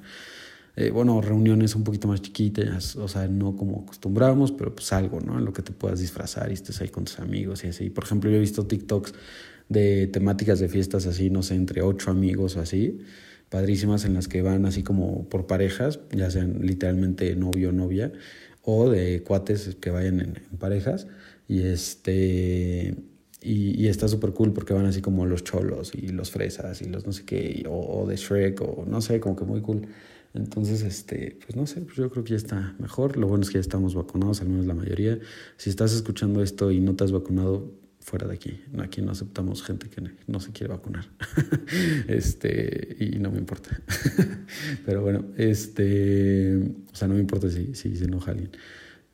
eh, 0.78 0.90
bueno, 0.90 1.22
reuniones 1.22 1.74
un 1.74 1.84
poquito 1.84 2.06
más 2.06 2.20
chiquitas, 2.20 2.96
o 2.96 3.08
sea, 3.08 3.26
no 3.28 3.56
como 3.56 3.80
acostumbrábamos, 3.80 4.52
pero 4.52 4.74
pues 4.74 4.92
algo, 4.92 5.20
¿no? 5.22 5.38
En 5.38 5.46
lo 5.46 5.54
que 5.54 5.62
te 5.62 5.72
puedas 5.72 6.00
disfrazar 6.00 6.50
y 6.50 6.52
estés 6.52 6.82
ahí 6.82 6.88
con 6.88 7.04
tus 7.04 7.18
amigos 7.18 7.64
y 7.64 7.68
así. 7.68 7.88
Por 7.88 8.04
ejemplo, 8.04 8.28
yo 8.28 8.36
he 8.36 8.40
visto 8.40 8.66
TikToks 8.66 9.14
de 9.70 10.06
temáticas 10.06 10.60
de 10.60 10.68
fiestas 10.68 11.06
así, 11.06 11.30
no 11.30 11.42
sé, 11.42 11.54
entre 11.54 11.80
ocho 11.80 12.10
amigos 12.10 12.56
o 12.56 12.60
así, 12.60 12.98
padrísimas 13.48 14.04
en 14.04 14.12
las 14.12 14.28
que 14.28 14.42
van 14.42 14.66
así 14.66 14.82
como 14.82 15.26
por 15.30 15.46
parejas, 15.46 16.00
ya 16.10 16.30
sean 16.30 16.60
literalmente 16.60 17.34
novio 17.36 17.70
o 17.70 17.72
novia, 17.72 18.12
o 18.60 18.90
de 18.90 19.22
cuates 19.22 19.76
que 19.80 19.90
vayan 19.90 20.20
en, 20.20 20.34
parejas, 20.58 21.06
y 21.48 21.62
este... 21.62 22.94
Y, 23.42 23.86
está 23.86 24.08
súper 24.08 24.32
cool 24.32 24.52
porque 24.52 24.74
van 24.74 24.86
así 24.86 25.00
como 25.00 25.24
los 25.24 25.44
cholos 25.44 25.92
y 25.94 26.08
los 26.08 26.32
fresas 26.32 26.82
y 26.82 26.86
los 26.86 27.06
no 27.06 27.12
sé 27.12 27.24
qué, 27.24 27.64
o, 27.68 28.00
o 28.00 28.06
de 28.06 28.16
Shrek, 28.16 28.60
o 28.60 28.84
no 28.88 29.00
sé, 29.00 29.20
como 29.20 29.36
que 29.36 29.44
muy 29.44 29.60
cool. 29.60 29.86
Entonces, 30.34 30.82
este, 30.82 31.38
pues 31.44 31.54
no 31.56 31.66
sé, 31.66 31.80
pues 31.82 31.96
yo 31.96 32.10
creo 32.10 32.24
que 32.24 32.30
ya 32.30 32.36
está 32.36 32.74
mejor. 32.78 33.16
Lo 33.16 33.28
bueno 33.28 33.42
es 33.42 33.50
que 33.50 33.54
ya 33.54 33.60
estamos 33.60 33.94
vacunados, 33.94 34.40
al 34.40 34.48
menos 34.48 34.66
la 34.66 34.74
mayoría. 34.74 35.18
Si 35.56 35.70
estás 35.70 35.94
escuchando 35.94 36.42
esto 36.42 36.72
y 36.72 36.80
no 36.80 36.96
te 36.96 37.04
has 37.04 37.12
vacunado, 37.12 37.72
fuera 38.06 38.28
de 38.28 38.34
aquí. 38.34 38.60
Aquí 38.78 39.02
no 39.02 39.10
aceptamos 39.10 39.64
gente 39.64 39.88
que 39.88 40.00
no 40.28 40.38
se 40.38 40.52
quiere 40.52 40.72
vacunar. 40.72 41.08
este, 42.06 42.96
y 43.00 43.18
no 43.18 43.32
me 43.32 43.38
importa. 43.38 43.82
Pero 44.86 45.02
bueno, 45.02 45.24
este, 45.36 46.56
o 46.92 46.94
sea, 46.94 47.08
no 47.08 47.14
me 47.14 47.20
importa 47.20 47.50
si, 47.50 47.74
si 47.74 47.96
se 47.96 48.04
enoja 48.04 48.30
alguien. 48.30 48.50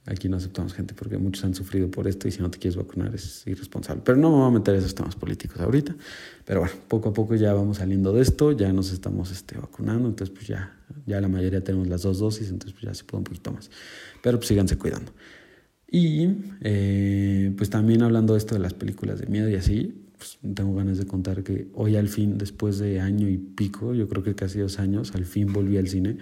Aquí 0.04 0.28
no 0.28 0.36
aceptamos 0.36 0.74
gente 0.74 0.94
porque 0.94 1.16
muchos 1.16 1.44
han 1.44 1.54
sufrido 1.54 1.88
por 1.88 2.08
esto 2.08 2.26
y 2.26 2.32
si 2.32 2.40
no 2.40 2.50
te 2.50 2.58
quieres 2.58 2.76
vacunar 2.76 3.14
es 3.14 3.46
irresponsable. 3.46 4.02
Pero 4.04 4.18
no 4.18 4.30
me 4.30 4.36
voy 4.38 4.48
a 4.48 4.50
meter 4.50 4.74
esos 4.74 4.94
temas 4.96 5.14
políticos 5.14 5.60
ahorita. 5.60 5.94
Pero 6.44 6.60
bueno, 6.60 6.74
poco 6.88 7.10
a 7.10 7.12
poco 7.12 7.36
ya 7.36 7.52
vamos 7.52 7.76
saliendo 7.76 8.12
de 8.12 8.22
esto, 8.22 8.50
ya 8.50 8.72
nos 8.72 8.92
estamos 8.92 9.30
este, 9.30 9.56
vacunando, 9.56 10.08
entonces 10.08 10.34
pues 10.34 10.48
ya, 10.48 10.76
ya 11.06 11.20
la 11.20 11.28
mayoría 11.28 11.62
tenemos 11.62 11.86
las 11.86 12.02
dos 12.02 12.18
dosis, 12.18 12.50
entonces 12.50 12.72
pues 12.72 12.82
ya 12.82 12.94
se 12.94 13.04
puede 13.04 13.20
un 13.20 13.24
poquito 13.24 13.52
más. 13.52 13.70
Pero 14.22 14.38
pues 14.38 14.48
síganse 14.48 14.76
cuidando. 14.76 15.12
Y 15.88 16.26
eh, 16.62 17.52
pues 17.56 17.70
también 17.70 18.02
hablando 18.02 18.32
de 18.32 18.38
esto 18.38 18.56
de 18.56 18.60
las 18.60 18.74
películas 18.74 19.20
de 19.20 19.26
miedo 19.26 19.48
y 19.48 19.54
así, 19.54 20.02
pues 20.22 20.38
tengo 20.54 20.72
ganas 20.76 20.98
de 20.98 21.06
contar 21.06 21.42
que 21.42 21.66
hoy 21.74 21.96
al 21.96 22.06
fin, 22.06 22.38
después 22.38 22.78
de 22.78 23.00
año 23.00 23.28
y 23.28 23.38
pico, 23.38 23.92
yo 23.92 24.08
creo 24.08 24.22
que 24.22 24.36
casi 24.36 24.60
dos 24.60 24.78
años, 24.78 25.16
al 25.16 25.24
fin 25.24 25.52
volví 25.52 25.78
al 25.78 25.88
cine. 25.88 26.18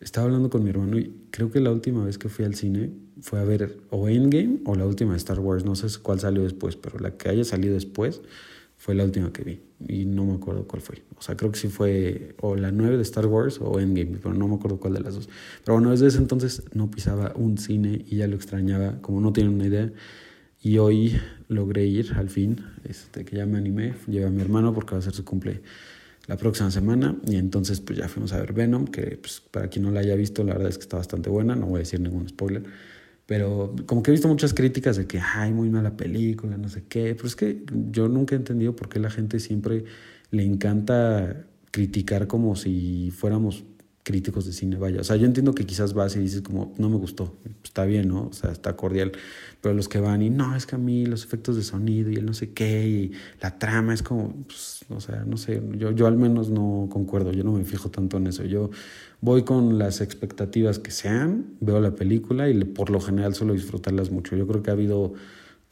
Estaba 0.00 0.24
hablando 0.24 0.48
con 0.48 0.64
mi 0.64 0.70
hermano 0.70 0.98
y 0.98 1.12
creo 1.30 1.50
que 1.50 1.60
la 1.60 1.70
última 1.70 2.02
vez 2.02 2.16
que 2.16 2.30
fui 2.30 2.46
al 2.46 2.54
cine 2.54 2.92
fue 3.20 3.40
a 3.40 3.44
ver 3.44 3.76
o 3.90 4.08
Endgame 4.08 4.60
o 4.64 4.74
la 4.74 4.86
última 4.86 5.12
de 5.12 5.18
Star 5.18 5.38
Wars, 5.38 5.66
no 5.66 5.74
sé 5.74 5.86
cuál 6.00 6.18
salió 6.18 6.42
después, 6.42 6.76
pero 6.76 6.98
la 6.98 7.18
que 7.18 7.28
haya 7.28 7.44
salido 7.44 7.74
después 7.74 8.22
fue 8.78 8.94
la 8.94 9.04
última 9.04 9.34
que 9.34 9.44
vi 9.44 9.60
y 9.86 10.06
no 10.06 10.24
me 10.24 10.32
acuerdo 10.32 10.66
cuál 10.66 10.80
fue. 10.80 11.02
O 11.18 11.20
sea, 11.20 11.36
creo 11.36 11.52
que 11.52 11.58
sí 11.58 11.68
fue 11.68 12.34
o 12.40 12.56
la 12.56 12.72
9 12.72 12.96
de 12.96 13.02
Star 13.02 13.26
Wars 13.26 13.58
o 13.60 13.80
Endgame, 13.80 14.16
pero 14.16 14.32
no 14.32 14.48
me 14.48 14.54
acuerdo 14.54 14.80
cuál 14.80 14.94
de 14.94 15.00
las 15.00 15.14
dos. 15.14 15.28
Pero 15.62 15.74
bueno, 15.74 15.90
desde 15.90 16.06
ese 16.06 16.16
entonces 16.16 16.62
no 16.72 16.90
pisaba 16.90 17.34
un 17.36 17.58
cine 17.58 18.02
y 18.08 18.16
ya 18.16 18.26
lo 18.28 18.36
extrañaba, 18.36 19.02
como 19.02 19.20
no 19.20 19.34
tienen 19.34 19.52
una 19.52 19.66
idea. 19.66 19.92
Y 20.62 20.78
hoy 20.78 21.20
logré 21.52 21.86
ir 21.86 22.12
al 22.16 22.28
fin, 22.28 22.64
este, 22.84 23.24
que 23.24 23.36
ya 23.36 23.46
me 23.46 23.58
animé, 23.58 23.94
llevé 24.08 24.26
a 24.26 24.30
mi 24.30 24.40
hermano 24.40 24.74
porque 24.74 24.92
va 24.92 24.98
a 24.98 25.02
ser 25.02 25.12
su 25.12 25.24
cumple 25.24 25.62
la 26.26 26.36
próxima 26.36 26.70
semana. 26.70 27.16
Y 27.26 27.36
entonces 27.36 27.80
pues 27.80 27.98
ya 27.98 28.08
fuimos 28.08 28.32
a 28.32 28.38
ver 28.38 28.52
Venom, 28.52 28.86
que 28.86 29.18
pues, 29.20 29.40
para 29.50 29.68
quien 29.68 29.84
no 29.84 29.90
la 29.90 30.00
haya 30.00 30.14
visto 30.14 30.44
la 30.44 30.54
verdad 30.54 30.68
es 30.68 30.78
que 30.78 30.82
está 30.82 30.96
bastante 30.96 31.30
buena, 31.30 31.54
no 31.54 31.66
voy 31.66 31.76
a 31.76 31.78
decir 31.80 32.00
ningún 32.00 32.28
spoiler, 32.28 32.62
pero 33.26 33.74
como 33.86 34.02
que 34.02 34.10
he 34.10 34.12
visto 34.12 34.28
muchas 34.28 34.52
críticas 34.54 34.96
de 34.96 35.06
que, 35.06 35.20
ay, 35.20 35.52
muy 35.52 35.70
mala 35.70 35.96
película, 35.96 36.56
no 36.56 36.68
sé 36.68 36.84
qué, 36.88 37.14
pero 37.14 37.26
es 37.26 37.36
que 37.36 37.64
yo 37.90 38.08
nunca 38.08 38.34
he 38.34 38.38
entendido 38.38 38.74
por 38.74 38.88
qué 38.88 38.98
la 38.98 39.10
gente 39.10 39.40
siempre 39.40 39.84
le 40.30 40.44
encanta 40.44 41.46
criticar 41.70 42.26
como 42.26 42.54
si 42.56 43.10
fuéramos 43.10 43.64
críticos 44.02 44.46
de 44.46 44.52
cine, 44.52 44.76
vaya. 44.76 45.00
O 45.00 45.04
sea, 45.04 45.16
yo 45.16 45.26
entiendo 45.26 45.54
que 45.54 45.64
quizás 45.64 45.94
vas 45.94 46.16
y 46.16 46.18
dices 46.18 46.42
como, 46.42 46.74
no 46.76 46.88
me 46.88 46.96
gustó, 46.96 47.36
está 47.62 47.84
bien, 47.84 48.08
¿no? 48.08 48.26
O 48.26 48.32
sea, 48.32 48.50
está 48.50 48.74
cordial. 48.74 49.12
Pero 49.60 49.74
los 49.74 49.88
que 49.88 50.00
van 50.00 50.22
y, 50.22 50.30
no, 50.30 50.56
es 50.56 50.66
que 50.66 50.74
a 50.74 50.78
mí 50.78 51.06
los 51.06 51.24
efectos 51.24 51.54
de 51.56 51.62
sonido 51.62 52.10
y 52.10 52.16
el 52.16 52.26
no 52.26 52.34
sé 52.34 52.50
qué, 52.52 52.88
y 52.88 53.12
la 53.40 53.58
trama 53.58 53.94
es 53.94 54.02
como, 54.02 54.34
pues, 54.46 54.84
o 54.88 55.00
sea, 55.00 55.24
no 55.24 55.36
sé, 55.36 55.62
yo, 55.76 55.92
yo 55.92 56.06
al 56.08 56.16
menos 56.16 56.50
no 56.50 56.88
concuerdo, 56.90 57.32
yo 57.32 57.44
no 57.44 57.52
me 57.52 57.64
fijo 57.64 57.90
tanto 57.90 58.16
en 58.16 58.26
eso. 58.26 58.44
Yo 58.44 58.70
voy 59.20 59.44
con 59.44 59.78
las 59.78 60.00
expectativas 60.00 60.80
que 60.80 60.90
sean, 60.90 61.46
veo 61.60 61.80
la 61.80 61.94
película 61.94 62.48
y 62.48 62.64
por 62.64 62.90
lo 62.90 63.00
general 63.00 63.34
suelo 63.34 63.54
disfrutarlas 63.54 64.10
mucho. 64.10 64.36
Yo 64.36 64.48
creo 64.48 64.62
que 64.62 64.70
ha 64.70 64.74
habido 64.74 65.14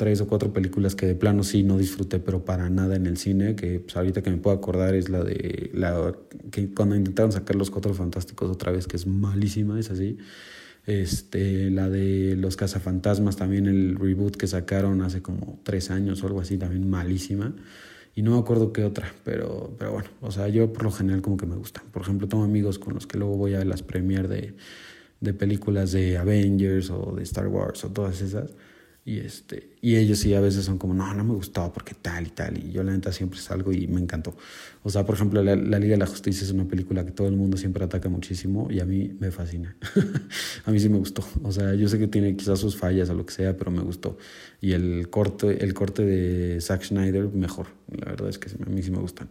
tres 0.01 0.23
o 0.23 0.27
cuatro 0.27 0.51
películas 0.51 0.95
que 0.95 1.05
de 1.05 1.15
plano 1.15 1.45
sí 1.45 1.63
no 1.63 1.77
disfruté, 1.77 2.21
pero 2.21 2.43
para 2.43 2.71
nada 2.71 2.97
en 2.97 3.05
el 3.05 3.19
cine, 3.19 3.55
que 3.55 3.81
pues, 3.81 3.95
ahorita 3.99 4.23
que 4.23 4.31
me 4.31 4.39
puedo 4.39 4.57
acordar 4.57 4.95
es 4.95 5.11
la 5.11 5.23
de 5.23 5.71
la 5.75 6.15
que 6.51 6.73
cuando 6.73 6.97
intentaron 6.97 7.33
sacar 7.33 7.55
los 7.55 7.71
cuatro 7.71 7.93
fantásticos 7.93 8.51
otra 8.51 8.73
vez, 8.73 8.87
que 8.87 8.97
es 8.97 9.07
malísima, 9.07 9.79
es 9.79 9.91
así. 9.91 10.17
Este, 10.87 11.69
la 11.71 11.91
de 11.91 12.35
los 12.35 12.57
cazafantasmas, 12.57 13.37
también 13.37 13.67
el 13.67 13.95
reboot 13.95 14.37
que 14.37 14.47
sacaron 14.47 15.03
hace 15.03 15.21
como 15.21 15.61
tres 15.65 15.91
años 15.91 16.23
o 16.23 16.29
algo 16.29 16.41
así, 16.41 16.57
también 16.57 16.89
malísima. 16.89 17.55
Y 18.15 18.23
no 18.23 18.31
me 18.31 18.39
acuerdo 18.39 18.73
qué 18.73 18.85
otra, 18.85 19.13
pero, 19.23 19.77
pero 19.79 19.93
bueno, 19.93 20.09
o 20.23 20.31
sea, 20.31 20.49
yo 20.49 20.73
por 20.73 20.85
lo 20.85 20.93
general 20.93 21.21
como 21.21 21.37
que 21.37 21.45
me 21.45 21.57
gustan. 21.57 21.85
Por 21.93 22.01
ejemplo, 22.01 22.27
tengo 22.27 22.43
amigos 22.43 22.79
con 22.79 22.95
los 22.95 23.07
que 23.07 23.19
luego 23.19 23.37
voy 23.37 23.53
a 23.53 23.63
las 23.67 23.83
premiers 23.83 24.31
de, 24.31 24.55
de 25.21 25.35
películas 25.35 25.93
de 25.93 26.17
Avengers 26.17 26.89
o 26.89 27.15
de 27.15 27.23
Star 27.23 27.49
Wars 27.49 27.85
o 27.85 27.91
todas 27.91 28.23
esas. 28.23 28.51
Y, 29.03 29.19
este, 29.19 29.71
y 29.81 29.97
ellos 29.97 30.19
sí 30.19 30.35
a 30.35 30.41
veces 30.41 30.67
son 30.67 30.77
como, 30.77 30.93
no, 30.93 31.15
no 31.15 31.25
me 31.25 31.33
gustaba 31.33 31.73
porque 31.73 31.95
tal 31.95 32.27
y 32.27 32.31
tal. 32.31 32.59
Y 32.59 32.71
yo 32.71 32.83
la 32.83 32.93
neta 32.93 33.13
siempre 33.13 33.41
salgo 33.41 33.73
y 33.73 33.87
me 33.87 34.01
encantó. 34.01 34.37
O 34.83 34.91
sea, 34.91 35.07
por 35.07 35.15
ejemplo, 35.15 35.43
la, 35.43 35.57
Liga 35.57 35.93
de 35.93 35.97
la 35.97 36.07
Justicia 36.07 36.45
es 36.45 36.53
una 36.53 36.69
película 36.69 37.05
que 37.05 37.11
todo 37.11 37.27
el 37.27 37.35
mundo 37.35 37.57
siempre 37.57 37.83
ataca 37.83 38.09
muchísimo 38.09 38.69
y 38.71 38.81
a 38.81 38.85
mí 38.85 39.17
me 39.19 39.31
fascina. 39.31 39.75
a 40.65 40.71
mí 40.71 40.79
sí 40.79 40.89
me 40.91 40.99
gustó. 40.99 41.25
O 41.43 41.51
sea, 41.51 41.75
yo 41.75 41.89
sé 41.89 41.99
que 41.99 42.09
tiene 42.09 42.37
quizás 42.37 42.59
sus 42.61 42.77
fallas 42.77 43.09
o 43.09 43.15
lo 43.15 43.25
que 43.25 43.33
sea, 43.33 43.57
pero 43.57 43.71
me 43.71 43.81
gustó. 43.81 44.19
Y 44.61 44.73
el 44.73 45.09
corte, 45.09 45.65
el 45.65 45.73
corte 45.73 46.05
de 46.05 46.61
Zack 46.61 46.83
Schneider, 46.83 47.29
mejor. 47.29 47.69
La 47.89 48.11
verdad 48.11 48.29
es 48.29 48.39
que 48.39 48.51
a 48.51 48.69
mí 48.69 48.83
sí 48.83 48.91
me 48.91 48.99
gustan. 48.99 49.31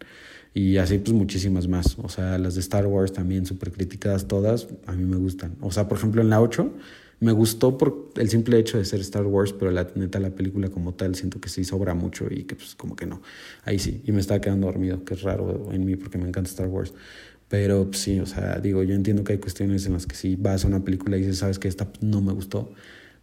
Y 0.54 0.78
así 0.78 0.98
pues 0.98 1.14
muchísimas 1.14 1.68
más. 1.68 1.96
O 2.00 2.10
sea, 2.10 2.40
las 2.40 2.56
de 2.56 2.62
Star 2.62 2.88
Wars 2.88 3.14
también 3.14 3.46
súper 3.46 3.72
criticadas 3.72 4.28
todas, 4.28 4.68
a 4.88 4.94
mí 4.94 5.06
me 5.06 5.18
gustan. 5.18 5.56
O 5.62 5.72
sea, 5.72 5.88
por 5.88 6.00
ejemplo, 6.00 6.22
en 6.22 6.30
la 6.30 6.42
8 6.42 6.74
me 7.20 7.32
gustó 7.32 7.78
por 7.78 8.12
el 8.16 8.30
simple 8.30 8.58
hecho 8.58 8.78
de 8.78 8.86
ser 8.86 9.02
Star 9.02 9.26
Wars, 9.26 9.54
pero 9.54 9.72
la 9.72 9.88
neta 9.96 10.20
la 10.20 10.30
película 10.30 10.70
como 10.70 10.94
tal 10.94 11.16
siento 11.16 11.42
que 11.42 11.50
sí 11.50 11.64
sobra 11.64 11.94
mucho 11.94 12.28
y 12.30 12.44
que 12.44 12.56
pues 12.56 12.76
como 12.76 12.96
que 12.96 13.06
no. 13.06 13.22
Ahí 13.64 13.80
sí, 13.80 14.02
y 14.06 14.12
me 14.12 14.22
estaba 14.22 14.40
quedando 14.40 14.68
dormido, 14.68 15.04
que 15.04 15.16
es 15.16 15.22
raro 15.22 15.70
en 15.72 15.86
mí 15.86 15.96
porque 15.96 16.18
me 16.18 16.28
encanta 16.28 16.50
Star 16.50 16.68
Wars. 16.68 16.94
Pero 17.50 17.86
pues, 17.88 18.00
sí, 18.02 18.20
o 18.20 18.26
sea, 18.26 18.60
digo, 18.60 18.84
yo 18.84 18.94
entiendo 18.94 19.24
que 19.24 19.34
hay 19.34 19.40
cuestiones 19.40 19.86
en 19.88 19.94
las 19.94 20.06
que 20.06 20.16
sí 20.16 20.38
vas 20.40 20.64
a 20.64 20.68
una 20.68 20.84
película 20.84 21.18
y 21.18 21.22
dices, 21.22 21.40
sabes 21.40 21.60
que 21.60 21.68
esta 21.68 21.92
no 22.00 22.22
me 22.22 22.32
gustó. 22.32 22.72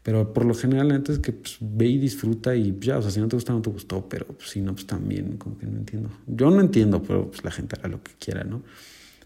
Pero 0.03 0.33
por 0.33 0.45
lo 0.45 0.55
general, 0.55 0.91
antes 0.91 1.19
que 1.19 1.33
pues, 1.33 1.57
ve 1.61 1.87
y 1.87 1.99
disfruta 1.99 2.55
y 2.55 2.77
ya, 2.81 2.99
o 2.99 3.03
sea, 3.03 3.11
si 3.11 3.21
no 3.21 3.29
te 3.29 3.37
gusta, 3.37 3.53
no 3.53 3.63
te 3.63 3.71
gustó, 3.71 4.09
pero 4.09 4.27
pues, 4.27 4.51
si 4.51 4.61
no, 4.61 4.73
pues 4.75 4.87
también, 4.87 5.37
como 5.37 5.57
que 5.59 5.67
no 5.67 5.79
entiendo. 5.79 6.11
Yo 6.27 6.51
no 6.51 6.61
entiendo, 6.61 7.03
pero 7.03 7.31
pues 7.31 7.43
la 7.45 7.51
gente 7.51 7.77
hará 7.79 7.89
lo 7.89 8.03
que 8.03 8.13
quiera, 8.19 8.45
¿no? 8.45 8.63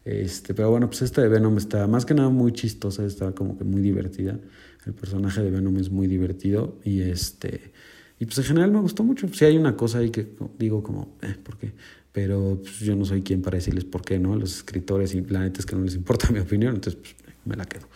Este, 0.04 0.54
pero 0.54 0.70
bueno, 0.70 0.88
pues 0.88 1.02
esta 1.02 1.20
de 1.22 1.28
Venom 1.28 1.58
está 1.58 1.86
más 1.86 2.06
que 2.06 2.14
nada 2.14 2.30
muy 2.30 2.52
chistosa, 2.52 3.04
está 3.04 3.32
como 3.32 3.58
que 3.58 3.64
muy 3.64 3.82
divertida. 3.82 4.38
El 4.86 4.94
personaje 4.94 5.42
de 5.42 5.50
Venom 5.50 5.76
es 5.76 5.90
muy 5.90 6.06
divertido 6.06 6.78
y 6.84 7.02
este 7.02 7.72
y 8.20 8.26
pues 8.26 8.36
en 8.38 8.44
general 8.44 8.70
me 8.70 8.80
gustó 8.80 9.02
mucho. 9.02 9.26
Si 9.32 9.46
hay 9.46 9.56
una 9.56 9.76
cosa 9.76 9.98
ahí 9.98 10.10
que 10.10 10.28
digo 10.58 10.82
como, 10.82 11.16
eh, 11.22 11.34
¿por 11.42 11.56
qué? 11.56 11.72
Pero 12.12 12.58
pues, 12.60 12.80
yo 12.80 12.94
no 12.94 13.06
soy 13.06 13.22
quien 13.22 13.40
para 13.40 13.56
decirles 13.56 13.84
por 13.84 14.02
qué, 14.02 14.18
¿no? 14.18 14.36
Los 14.36 14.56
escritores 14.56 15.14
y 15.14 15.22
la 15.22 15.40
neta 15.40 15.60
es 15.60 15.66
que 15.66 15.74
no 15.74 15.82
les 15.82 15.94
importa 15.94 16.28
mi 16.32 16.38
opinión, 16.38 16.74
entonces 16.74 17.00
pues, 17.00 17.16
me 17.46 17.56
la 17.56 17.64
quedo. 17.64 17.88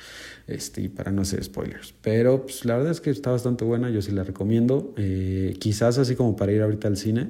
Este, 0.46 0.80
y 0.80 0.88
para 0.88 1.12
no 1.12 1.22
hacer 1.22 1.44
spoilers. 1.44 1.94
Pero 2.00 2.46
pues 2.46 2.64
la 2.64 2.76
verdad 2.76 2.92
es 2.92 3.02
que 3.02 3.10
está 3.10 3.30
bastante 3.30 3.66
buena, 3.66 3.90
yo 3.90 4.00
sí 4.00 4.12
la 4.12 4.24
recomiendo. 4.24 4.94
Eh, 4.96 5.56
quizás 5.58 5.98
así 5.98 6.16
como 6.16 6.36
para 6.36 6.52
ir 6.52 6.62
ahorita 6.62 6.88
al 6.88 6.96
cine, 6.96 7.28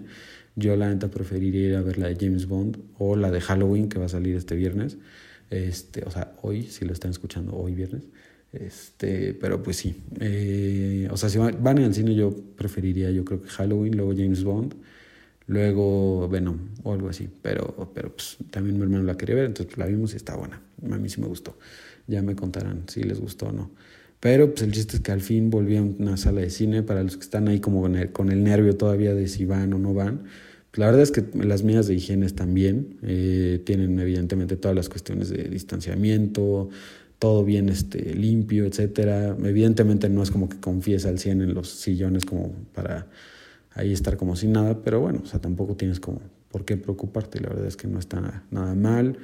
yo 0.57 0.77
la 0.77 0.89
neta 0.89 1.09
preferiría 1.11 1.69
ir 1.69 1.77
a 1.77 1.83
ver 1.83 1.99
la 1.99 2.09
de 2.09 2.17
James 2.17 2.47
Bond 2.47 2.79
o 2.99 3.17
la 3.17 3.31
de 3.31 3.41
Halloween 3.41 3.89
que 3.89 3.99
va 3.99 4.07
a 4.07 4.09
salir 4.09 4.37
este 4.37 4.57
viernes. 4.57 4.99
Este, 5.51 6.05
o 6.05 6.11
sea, 6.11 6.33
hoy, 6.43 6.65
si 6.65 6.85
lo 6.85 6.93
están 6.93 7.11
escuchando, 7.11 7.55
hoy 7.55 7.75
viernes. 7.75 8.05
Este, 8.53 9.35
pero 9.35 9.63
pues 9.63 9.77
sí. 9.77 10.03
Eh, 10.21 11.09
o 11.11 11.17
sea, 11.17 11.29
si 11.29 11.39
van 11.39 11.79
al 11.79 11.95
cine, 11.95 12.15
yo 12.15 12.35
preferiría, 12.57 13.11
yo 13.11 13.25
creo 13.25 13.43
que 13.43 13.49
Halloween, 13.49 13.97
luego 13.97 14.13
James 14.13 14.45
Bond, 14.45 14.75
luego 15.47 16.29
Venom 16.29 16.59
o 16.85 16.93
algo 16.93 17.09
así. 17.09 17.29
Pero, 17.43 17.91
pero 17.95 18.15
pues 18.15 18.37
también 18.51 18.77
mi 18.77 18.83
hermano 18.83 19.03
la 19.03 19.17
quería 19.17 19.35
ver, 19.37 19.47
entonces 19.47 19.77
la 19.77 19.87
vimos 19.87 20.15
y 20.15 20.17
está 20.17 20.37
buena. 20.37 20.61
A 20.91 20.97
mí 20.97 21.09
sí 21.09 21.21
me 21.21 21.27
gustó. 21.27 21.59
Ya 22.07 22.23
me 22.23 22.37
contarán 22.37 22.85
si 22.89 23.03
les 23.03 23.21
gustó 23.21 23.47
o 23.47 23.53
no. 23.53 23.71
Pero 24.25 24.49
pues 24.49 24.63
el 24.63 24.73
chiste 24.73 24.97
es 24.97 25.03
que 25.03 25.13
al 25.13 25.21
fin 25.21 25.51
volví 25.51 25.77
a 25.77 25.83
una 25.83 26.17
sala 26.17 26.41
de 26.41 26.49
cine 26.49 26.83
para 26.83 27.03
los 27.03 27.19
que 27.19 27.25
están 27.25 27.47
ahí 27.47 27.61
como 27.61 27.83
con 28.11 28.31
el, 28.33 28.43
nervio 28.43 28.75
todavía 28.75 29.15
de 29.15 29.29
si 29.29 29.45
van 29.45 29.75
o 29.75 29.79
no 29.79 29.93
van. 29.93 30.23
Pues 30.71 30.79
la 30.79 30.87
verdad 30.87 31.03
es 31.03 31.11
que 31.11 31.27
las 31.35 31.63
medidas 31.63 31.89
de 31.89 31.95
higiene 31.97 32.27
también 32.31 32.97
eh, 33.03 33.61
tienen 33.67 33.99
evidentemente 34.01 34.57
todas 34.57 34.75
las 34.75 34.89
cuestiones 34.89 35.29
de 35.29 35.45
distanciamiento, 35.51 36.71
todo 37.19 37.45
bien 37.45 37.69
este, 37.69 38.15
limpio, 38.15 38.65
etcétera. 38.65 39.37
Evidentemente 39.45 40.09
no 40.09 40.23
es 40.23 40.31
como 40.31 40.49
que 40.49 40.59
confíes 40.59 41.05
al 41.05 41.19
100 41.19 41.43
en 41.43 41.53
los 41.53 41.69
sillones 41.69 42.25
como 42.25 42.51
para 42.75 43.07
ahí 43.75 43.93
estar 43.93 44.17
como 44.17 44.37
sin 44.37 44.53
nada, 44.53 44.83
pero 44.83 45.01
bueno, 45.01 45.21
o 45.23 45.27
sea, 45.27 45.39
tampoco 45.39 45.77
tienes 45.77 46.01
como 46.01 46.23
por 46.51 46.65
qué 46.65 46.79
preocuparte, 46.79 47.41
la 47.41 47.51
verdad 47.51 47.67
es 47.67 47.77
que 47.77 47.89
no 47.89 47.99
está 47.99 48.43
nada 48.51 48.75
mal. 48.75 49.19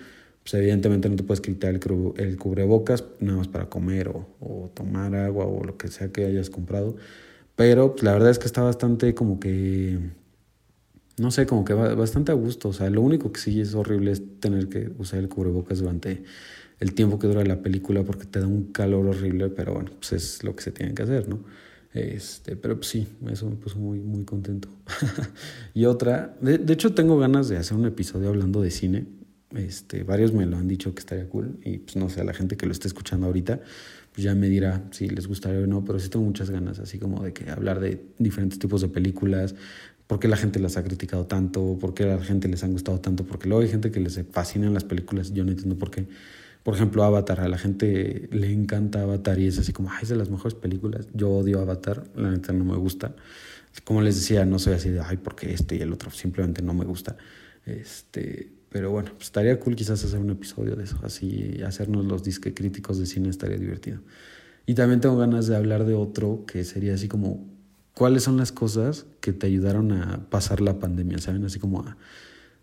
Pues 0.50 0.62
evidentemente 0.62 1.08
no 1.08 1.14
te 1.14 1.22
puedes 1.22 1.40
quitar 1.40 1.74
el, 1.74 1.80
el 2.16 2.36
cubrebocas 2.36 3.04
nada 3.20 3.38
más 3.38 3.46
para 3.46 3.70
comer 3.70 4.08
o, 4.08 4.26
o, 4.40 4.70
tomar 4.74 5.14
agua 5.14 5.46
o 5.46 5.62
lo 5.62 5.76
que 5.76 5.86
sea 5.86 6.10
que 6.10 6.24
hayas 6.24 6.50
comprado, 6.50 6.96
pero 7.54 7.92
pues, 7.92 8.02
la 8.02 8.14
verdad 8.14 8.30
es 8.30 8.40
que 8.40 8.46
está 8.46 8.62
bastante 8.62 9.14
como 9.14 9.38
que 9.38 9.98
no 11.18 11.30
sé, 11.30 11.46
como 11.46 11.64
que 11.64 11.74
bastante 11.74 12.32
a 12.32 12.34
gusto. 12.34 12.70
O 12.70 12.72
sea, 12.72 12.88
lo 12.90 13.02
único 13.02 13.30
que 13.30 13.40
sí 13.40 13.60
es 13.60 13.74
horrible 13.74 14.10
es 14.10 14.22
tener 14.40 14.68
que 14.68 14.90
usar 14.98 15.20
el 15.20 15.28
cubrebocas 15.28 15.78
durante 15.78 16.24
el 16.80 16.94
tiempo 16.94 17.18
que 17.18 17.26
dura 17.26 17.44
la 17.44 17.62
película 17.62 18.02
porque 18.02 18.24
te 18.24 18.40
da 18.40 18.46
un 18.46 18.72
calor 18.72 19.06
horrible, 19.06 19.50
pero 19.50 19.74
bueno, 19.74 19.90
pues 19.98 20.12
es 20.14 20.42
lo 20.42 20.56
que 20.56 20.62
se 20.62 20.72
tiene 20.72 20.94
que 20.94 21.02
hacer, 21.02 21.28
¿no? 21.28 21.44
Este, 21.92 22.56
pero 22.56 22.76
pues 22.76 22.88
sí, 22.88 23.06
eso 23.30 23.48
me 23.50 23.56
puso 23.56 23.78
muy, 23.78 24.00
muy 24.00 24.24
contento. 24.24 24.68
y 25.74 25.84
otra, 25.84 26.36
de, 26.40 26.58
de, 26.58 26.72
hecho 26.72 26.94
tengo 26.94 27.18
ganas 27.18 27.48
de 27.48 27.58
hacer 27.58 27.76
un 27.76 27.86
episodio 27.86 28.30
hablando 28.30 28.62
de 28.62 28.70
cine. 28.70 29.19
Este, 29.54 30.04
varios 30.04 30.32
me 30.32 30.46
lo 30.46 30.56
han 30.56 30.68
dicho 30.68 30.94
que 30.94 31.00
estaría 31.00 31.28
cool 31.28 31.58
y 31.64 31.78
pues 31.78 31.96
no 31.96 32.08
sé, 32.08 32.22
la 32.22 32.32
gente 32.32 32.56
que 32.56 32.66
lo 32.66 32.72
esté 32.72 32.86
escuchando 32.86 33.26
ahorita, 33.26 33.60
pues 34.12 34.24
ya 34.24 34.34
me 34.34 34.48
dirá 34.48 34.84
si 34.92 35.08
les 35.08 35.26
gustaría 35.26 35.60
o 35.60 35.66
no, 35.66 35.84
pero 35.84 35.98
sí 35.98 36.08
tengo 36.08 36.24
muchas 36.24 36.50
ganas, 36.50 36.78
así 36.78 36.98
como 36.98 37.24
de 37.24 37.32
que 37.32 37.50
hablar 37.50 37.80
de 37.80 38.00
diferentes 38.18 38.60
tipos 38.60 38.80
de 38.80 38.88
películas, 38.88 39.56
por 40.06 40.20
qué 40.20 40.28
la 40.28 40.36
gente 40.36 40.60
las 40.60 40.76
ha 40.76 40.84
criticado 40.84 41.26
tanto, 41.26 41.78
por 41.80 41.94
qué 41.94 42.04
a 42.04 42.16
la 42.16 42.24
gente 42.24 42.48
les 42.48 42.62
han 42.62 42.72
gustado 42.72 43.00
tanto, 43.00 43.24
porque 43.24 43.48
luego 43.48 43.62
hay 43.62 43.68
gente 43.68 43.90
que 43.90 44.00
les 44.00 44.20
fascinan 44.30 44.72
las 44.72 44.84
películas, 44.84 45.32
yo 45.32 45.44
no 45.44 45.50
entiendo 45.50 45.76
por 45.76 45.90
qué. 45.90 46.06
Por 46.62 46.74
ejemplo, 46.74 47.02
Avatar, 47.04 47.40
a 47.40 47.48
la 47.48 47.58
gente 47.58 48.28
le 48.32 48.52
encanta 48.52 49.02
Avatar 49.02 49.38
y 49.38 49.46
es 49.46 49.58
así 49.58 49.72
como, 49.72 49.90
ay, 49.90 50.00
es 50.02 50.10
de 50.10 50.16
las 50.16 50.28
mejores 50.28 50.54
películas. 50.54 51.08
Yo 51.14 51.30
odio 51.30 51.60
Avatar, 51.60 52.04
la 52.14 52.30
neta 52.30 52.52
no 52.52 52.64
me 52.64 52.76
gusta. 52.76 53.14
Como 53.84 54.02
les 54.02 54.16
decía, 54.16 54.44
no 54.44 54.58
soy 54.58 54.74
así 54.74 54.90
de, 54.90 55.00
ay, 55.00 55.16
porque 55.16 55.54
este 55.54 55.76
y 55.76 55.80
el 55.80 55.92
otro, 55.92 56.10
simplemente 56.10 56.60
no 56.60 56.74
me 56.74 56.84
gusta. 56.84 57.16
Este, 57.64 58.50
pero 58.70 58.90
bueno, 58.90 59.10
pues 59.12 59.24
estaría 59.24 59.58
cool 59.60 59.76
quizás 59.76 60.02
hacer 60.04 60.18
un 60.18 60.30
episodio 60.30 60.76
de 60.76 60.84
eso, 60.84 60.98
así 61.02 61.60
hacernos 61.62 62.06
los 62.06 62.22
disque 62.24 62.54
críticos 62.54 62.98
de 62.98 63.06
cine 63.06 63.28
estaría 63.28 63.58
divertido. 63.58 64.00
Y 64.66 64.74
también 64.74 65.00
tengo 65.00 65.16
ganas 65.16 65.46
de 65.46 65.56
hablar 65.56 65.84
de 65.84 65.94
otro 65.94 66.44
que 66.46 66.64
sería 66.64 66.94
así 66.94 67.08
como, 67.08 67.46
¿cuáles 67.94 68.22
son 68.22 68.36
las 68.36 68.52
cosas 68.52 69.06
que 69.20 69.32
te 69.32 69.46
ayudaron 69.46 69.92
a 69.92 70.30
pasar 70.30 70.60
la 70.60 70.78
pandemia? 70.78 71.18
¿Saben? 71.18 71.44
Así 71.44 71.58
como 71.58 71.80
a 71.80 71.96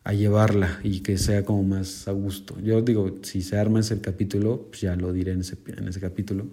a 0.08 0.14
llevarla 0.14 0.80
y 0.84 1.02
que 1.02 1.18
sea 1.18 1.44
como 1.44 1.64
más 1.64 2.08
a 2.08 2.14
gusto. 2.14 2.58
Yo 2.62 2.82
digo, 2.82 3.18
si 3.24 3.42
se 3.42 3.58
arma 3.58 3.82
ese 3.82 4.00
capítulo, 4.00 4.68
pues 4.70 4.80
ya 4.80 4.96
lo 4.96 5.12
diré 5.12 5.34
en 5.34 5.42
ese, 5.42 5.58
en 5.68 5.86
ese 5.86 6.00
capítulo. 6.00 6.48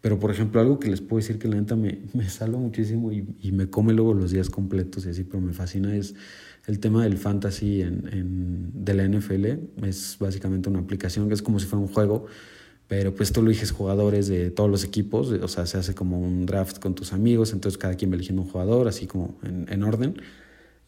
Pero, 0.00 0.18
por 0.18 0.30
ejemplo, 0.30 0.60
algo 0.60 0.78
que 0.78 0.88
les 0.88 1.00
puedo 1.00 1.18
decir 1.18 1.38
que 1.38 1.48
la 1.48 1.56
neta 1.56 1.76
me, 1.76 2.00
me 2.14 2.28
salva 2.28 2.58
muchísimo 2.58 3.12
y, 3.12 3.26
y, 3.40 3.52
me 3.52 3.68
come 3.68 3.92
luego 3.92 4.14
los 4.14 4.30
días 4.30 4.50
completos 4.50 5.06
y 5.06 5.10
así, 5.10 5.24
pero 5.24 5.40
me 5.40 5.52
fascina 5.52 5.96
es 5.96 6.14
el 6.66 6.80
tema 6.80 7.02
del 7.02 7.16
fantasy 7.16 7.82
en, 7.82 8.08
en, 8.12 8.84
de 8.84 8.94
la 8.94 9.08
NFL. 9.08 9.84
Es 9.84 10.16
básicamente 10.20 10.68
una 10.68 10.80
aplicación 10.80 11.28
que 11.28 11.34
es 11.34 11.42
como 11.42 11.58
si 11.58 11.66
fuera 11.66 11.84
un 11.84 11.92
juego, 11.92 12.26
pero 12.86 13.14
pues 13.14 13.32
tú 13.32 13.40
eliges 13.40 13.70
jugadores 13.70 14.28
de 14.28 14.50
todos 14.50 14.70
los 14.70 14.84
equipos, 14.84 15.30
o 15.30 15.48
sea, 15.48 15.66
se 15.66 15.78
hace 15.78 15.94
como 15.94 16.20
un 16.20 16.46
draft 16.46 16.78
con 16.78 16.94
tus 16.94 17.12
amigos, 17.12 17.52
entonces 17.52 17.78
cada 17.78 17.94
quien 17.94 18.10
va 18.10 18.16
eligiendo 18.16 18.42
un 18.42 18.48
jugador, 18.48 18.88
así 18.88 19.06
como 19.06 19.38
en, 19.42 19.66
en 19.70 19.82
orden 19.82 20.16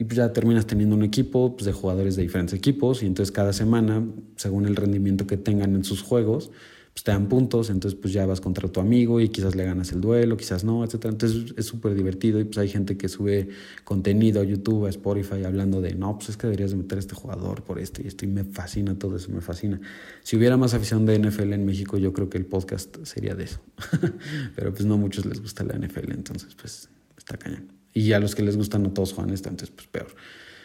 y 0.00 0.04
pues 0.04 0.16
ya 0.16 0.32
terminas 0.32 0.66
teniendo 0.66 0.96
un 0.96 1.02
equipo 1.02 1.54
pues, 1.54 1.66
de 1.66 1.72
jugadores 1.72 2.16
de 2.16 2.22
diferentes 2.22 2.54
equipos 2.54 3.02
y 3.02 3.06
entonces 3.06 3.30
cada 3.30 3.52
semana, 3.52 4.02
según 4.36 4.64
el 4.64 4.74
rendimiento 4.74 5.26
que 5.26 5.36
tengan 5.36 5.74
en 5.74 5.84
sus 5.84 6.00
juegos, 6.00 6.50
pues 6.92 7.04
te 7.04 7.12
dan 7.12 7.28
puntos, 7.28 7.70
entonces 7.70 7.98
pues 8.00 8.12
ya 8.12 8.26
vas 8.26 8.40
contra 8.40 8.68
tu 8.68 8.80
amigo 8.80 9.20
y 9.20 9.28
quizás 9.28 9.54
le 9.54 9.64
ganas 9.64 9.92
el 9.92 10.00
duelo, 10.00 10.36
quizás 10.36 10.64
no, 10.64 10.84
etc. 10.84 11.06
Entonces 11.06 11.54
es 11.56 11.66
súper 11.66 11.94
divertido 11.94 12.40
y 12.40 12.44
pues 12.44 12.58
hay 12.58 12.68
gente 12.68 12.96
que 12.96 13.08
sube 13.08 13.48
contenido 13.84 14.40
a 14.40 14.44
YouTube, 14.44 14.86
a 14.86 14.90
Spotify, 14.90 15.44
hablando 15.44 15.80
de, 15.80 15.94
no, 15.94 16.18
pues 16.18 16.30
es 16.30 16.36
que 16.36 16.48
deberías 16.48 16.74
meter 16.74 16.98
a 16.98 17.00
este 17.00 17.14
jugador 17.14 17.62
por 17.62 17.78
esto 17.78 18.02
y 18.02 18.08
esto 18.08 18.24
y 18.24 18.28
me 18.28 18.42
fascina 18.42 18.98
todo 18.98 19.16
eso, 19.16 19.30
me 19.30 19.40
fascina. 19.40 19.80
Si 20.24 20.36
hubiera 20.36 20.56
más 20.56 20.74
afición 20.74 21.06
de 21.06 21.18
NFL 21.18 21.52
en 21.52 21.64
México, 21.64 21.96
yo 21.96 22.12
creo 22.12 22.28
que 22.28 22.38
el 22.38 22.46
podcast 22.46 22.96
sería 23.04 23.36
de 23.36 23.44
eso. 23.44 23.60
Pero 24.56 24.74
pues 24.74 24.84
no 24.84 24.94
a 24.94 24.98
muchos 24.98 25.26
les 25.26 25.40
gusta 25.40 25.62
la 25.62 25.78
NFL, 25.78 26.10
entonces 26.10 26.56
pues 26.60 26.88
está 27.16 27.36
cañón. 27.36 27.68
Y 27.94 28.12
a 28.12 28.20
los 28.20 28.34
que 28.34 28.42
les 28.42 28.56
gustan 28.56 28.82
no 28.82 28.90
todos 28.90 29.12
juegan 29.12 29.32
esto, 29.32 29.48
entonces 29.48 29.74
pues 29.74 29.86
peor. 29.86 30.08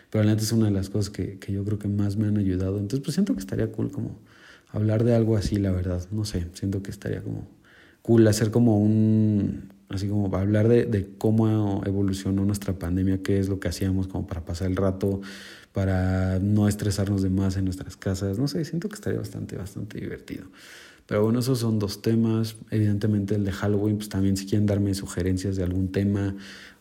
Pero 0.09 0.23
la 0.23 0.33
es 0.33 0.51
una 0.51 0.65
de 0.65 0.71
las 0.71 0.89
cosas 0.89 1.11
que, 1.11 1.37
que 1.37 1.51
yo 1.51 1.63
creo 1.63 1.77
que 1.77 1.87
más 1.87 2.17
me 2.17 2.27
han 2.27 2.37
ayudado. 2.37 2.79
Entonces 2.79 3.01
pues 3.01 3.13
siento 3.13 3.33
que 3.33 3.39
estaría 3.39 3.71
cool 3.71 3.91
como 3.91 4.19
hablar 4.71 5.03
de 5.03 5.15
algo 5.15 5.37
así, 5.37 5.57
la 5.57 5.71
verdad. 5.71 6.05
No 6.11 6.25
sé, 6.25 6.47
siento 6.53 6.81
que 6.83 6.91
estaría 6.91 7.21
como 7.21 7.47
cool 8.01 8.27
hacer 8.27 8.51
como 8.51 8.79
un, 8.79 9.73
así 9.89 10.07
como 10.07 10.35
hablar 10.35 10.67
de, 10.67 10.85
de 10.85 11.09
cómo 11.17 11.81
evolucionó 11.85 12.45
nuestra 12.45 12.73
pandemia, 12.73 13.23
qué 13.23 13.39
es 13.39 13.49
lo 13.49 13.59
que 13.59 13.67
hacíamos 13.67 14.07
como 14.07 14.27
para 14.27 14.45
pasar 14.45 14.69
el 14.69 14.75
rato, 14.75 15.21
para 15.71 16.39
no 16.39 16.67
estresarnos 16.67 17.21
de 17.21 17.29
más 17.29 17.57
en 17.57 17.65
nuestras 17.65 17.97
casas. 17.97 18.39
No 18.39 18.47
sé, 18.47 18.63
siento 18.65 18.89
que 18.89 18.95
estaría 18.95 19.19
bastante, 19.19 19.57
bastante 19.57 19.99
divertido. 19.99 20.45
Pero 21.07 21.23
bueno, 21.23 21.39
esos 21.39 21.59
son 21.59 21.79
dos 21.79 22.01
temas. 22.01 22.55
Evidentemente 22.71 23.35
el 23.35 23.45
de 23.45 23.51
Halloween, 23.51 23.97
pues 23.97 24.09
también 24.09 24.37
si 24.37 24.45
quieren 24.47 24.65
darme 24.65 24.93
sugerencias 24.95 25.55
de 25.55 25.63
algún 25.63 25.91
tema 25.91 26.35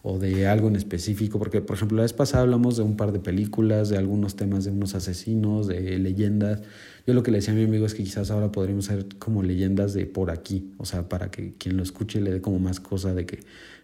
o 0.06 0.18
de 0.18 0.46
algo 0.46 0.68
en 0.68 0.76
específico, 0.76 1.38
porque 1.38 1.62
por 1.62 1.76
ejemplo 1.76 1.96
la 1.96 2.02
vez 2.02 2.12
pasada 2.12 2.42
hablamos 2.42 2.76
de 2.76 2.82
un 2.82 2.94
par 2.94 3.10
de 3.10 3.20
películas, 3.20 3.88
de 3.88 3.96
algunos 3.96 4.36
temas 4.36 4.64
de 4.64 4.70
unos 4.70 4.94
asesinos, 4.94 5.66
de 5.66 5.98
leyendas. 5.98 6.60
Yo 7.06 7.14
lo 7.14 7.22
que 7.22 7.30
le 7.30 7.38
decía 7.38 7.54
a 7.54 7.56
mi 7.56 7.64
amigo 7.64 7.86
es 7.86 7.94
que 7.94 8.04
quizás 8.04 8.30
ahora 8.30 8.52
podríamos 8.52 8.90
hacer 8.90 9.06
como 9.18 9.42
leyendas 9.42 9.94
de 9.94 10.04
por 10.04 10.30
aquí, 10.30 10.74
o 10.76 10.84
sea, 10.84 11.08
para 11.08 11.30
que 11.30 11.54
quien 11.54 11.78
lo 11.78 11.82
escuche 11.82 12.20
le 12.20 12.32
dé 12.32 12.42
como 12.42 12.58
más 12.58 12.80
cosa 12.80 13.14
de 13.14 13.24
que, 13.24 13.40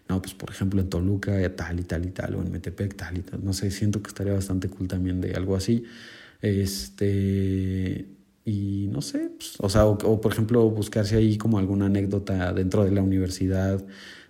no, 0.07 0.21
pues 0.21 0.35
por 0.35 0.51
ejemplo 0.51 0.79
en 0.79 0.89
Toluca 0.89 1.55
tal 1.55 1.79
y 1.79 1.83
tal 1.83 2.05
y 2.05 2.11
tal, 2.11 2.35
o 2.35 2.41
en 2.43 2.51
Metepec 2.51 2.95
tal 2.95 3.17
y 3.17 3.21
tal, 3.21 3.43
no 3.43 3.53
sé, 3.53 3.71
siento 3.71 4.03
que 4.03 4.09
estaría 4.09 4.33
bastante 4.33 4.69
cool 4.69 4.87
también 4.87 5.21
de 5.21 5.33
algo 5.33 5.55
así. 5.55 5.85
Este, 6.39 8.05
y 8.45 8.89
no 8.91 9.01
sé, 9.01 9.31
pues, 9.37 9.55
o 9.59 9.69
sea, 9.69 9.87
o, 9.87 10.21
por 10.21 10.31
ejemplo 10.31 10.69
buscarse 10.69 11.15
ahí 11.15 11.37
como 11.39 11.57
alguna 11.57 11.87
anécdota 11.87 12.53
dentro 12.53 12.83
de 12.85 12.91
la 12.91 13.01
universidad, 13.01 13.83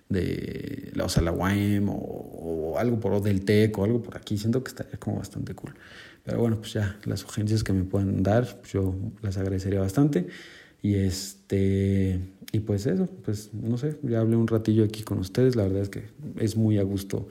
de, 0.08 0.92
o 1.02 1.08
sea, 1.08 1.22
la 1.22 1.32
UAM 1.32 1.88
o, 1.88 1.94
o 1.94 2.78
algo 2.78 3.00
por 3.00 3.20
del 3.22 3.44
TEC 3.44 3.76
o 3.78 3.84
algo 3.84 4.02
por 4.02 4.16
aquí, 4.16 4.38
siento 4.38 4.62
que 4.62 4.68
estaría 4.68 4.98
como 4.98 5.18
bastante 5.18 5.54
cool. 5.54 5.74
Pero 6.24 6.38
bueno, 6.38 6.58
pues 6.58 6.72
ya 6.74 6.98
las 7.04 7.20
sugerencias 7.20 7.64
que 7.64 7.72
me 7.72 7.84
puedan 7.84 8.22
dar, 8.22 8.58
pues 8.60 8.72
yo 8.72 8.94
las 9.22 9.36
agradecería 9.36 9.80
bastante. 9.80 10.28
Y 10.82 10.96
este 10.96 12.20
y 12.52 12.60
pues 12.60 12.86
eso, 12.86 13.08
pues 13.24 13.50
no 13.54 13.78
sé, 13.78 13.96
ya 14.02 14.20
hablé 14.20 14.36
un 14.36 14.46
ratillo 14.46 14.84
aquí 14.84 15.02
con 15.02 15.18
ustedes, 15.18 15.56
la 15.56 15.62
verdad 15.62 15.82
es 15.82 15.88
que 15.88 16.04
es 16.36 16.56
muy 16.56 16.78
a 16.78 16.82
gusto 16.82 17.28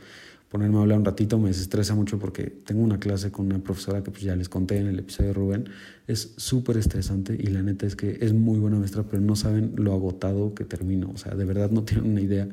ponerme 0.52 0.78
a 0.78 0.82
hablar 0.82 1.00
un 1.00 1.06
ratito, 1.06 1.40
me 1.40 1.48
desestresa 1.48 1.96
mucho 1.96 2.20
porque 2.20 2.44
tengo 2.44 2.84
una 2.84 3.00
clase 3.00 3.32
con 3.32 3.46
una 3.46 3.60
profesora 3.60 4.04
que 4.04 4.12
pues 4.12 4.24
ya 4.24 4.36
les 4.36 4.50
conté 4.50 4.78
en 4.78 4.88
el 4.88 5.00
episodio 5.00 5.30
de 5.30 5.34
Rubén, 5.34 5.70
es 6.08 6.34
súper 6.36 6.76
estresante 6.76 7.38
y 7.40 7.48
la 7.48 7.64
neta 7.64 7.86
es 7.86 7.96
que 7.96 8.18
es 8.20 8.34
muy 8.34 8.60
buena 8.60 8.78
maestra, 8.78 9.04
pero 9.04 9.22
no 9.22 9.38
saben 9.38 9.72
lo 9.78 9.94
agotado 9.94 10.54
que 10.54 10.66
termino, 10.66 11.10
o 11.14 11.18
sea, 11.18 11.36
de 11.36 11.46
verdad 11.46 11.72
no 11.72 11.84
tienen 11.86 12.12
una 12.12 12.22
idea. 12.22 12.50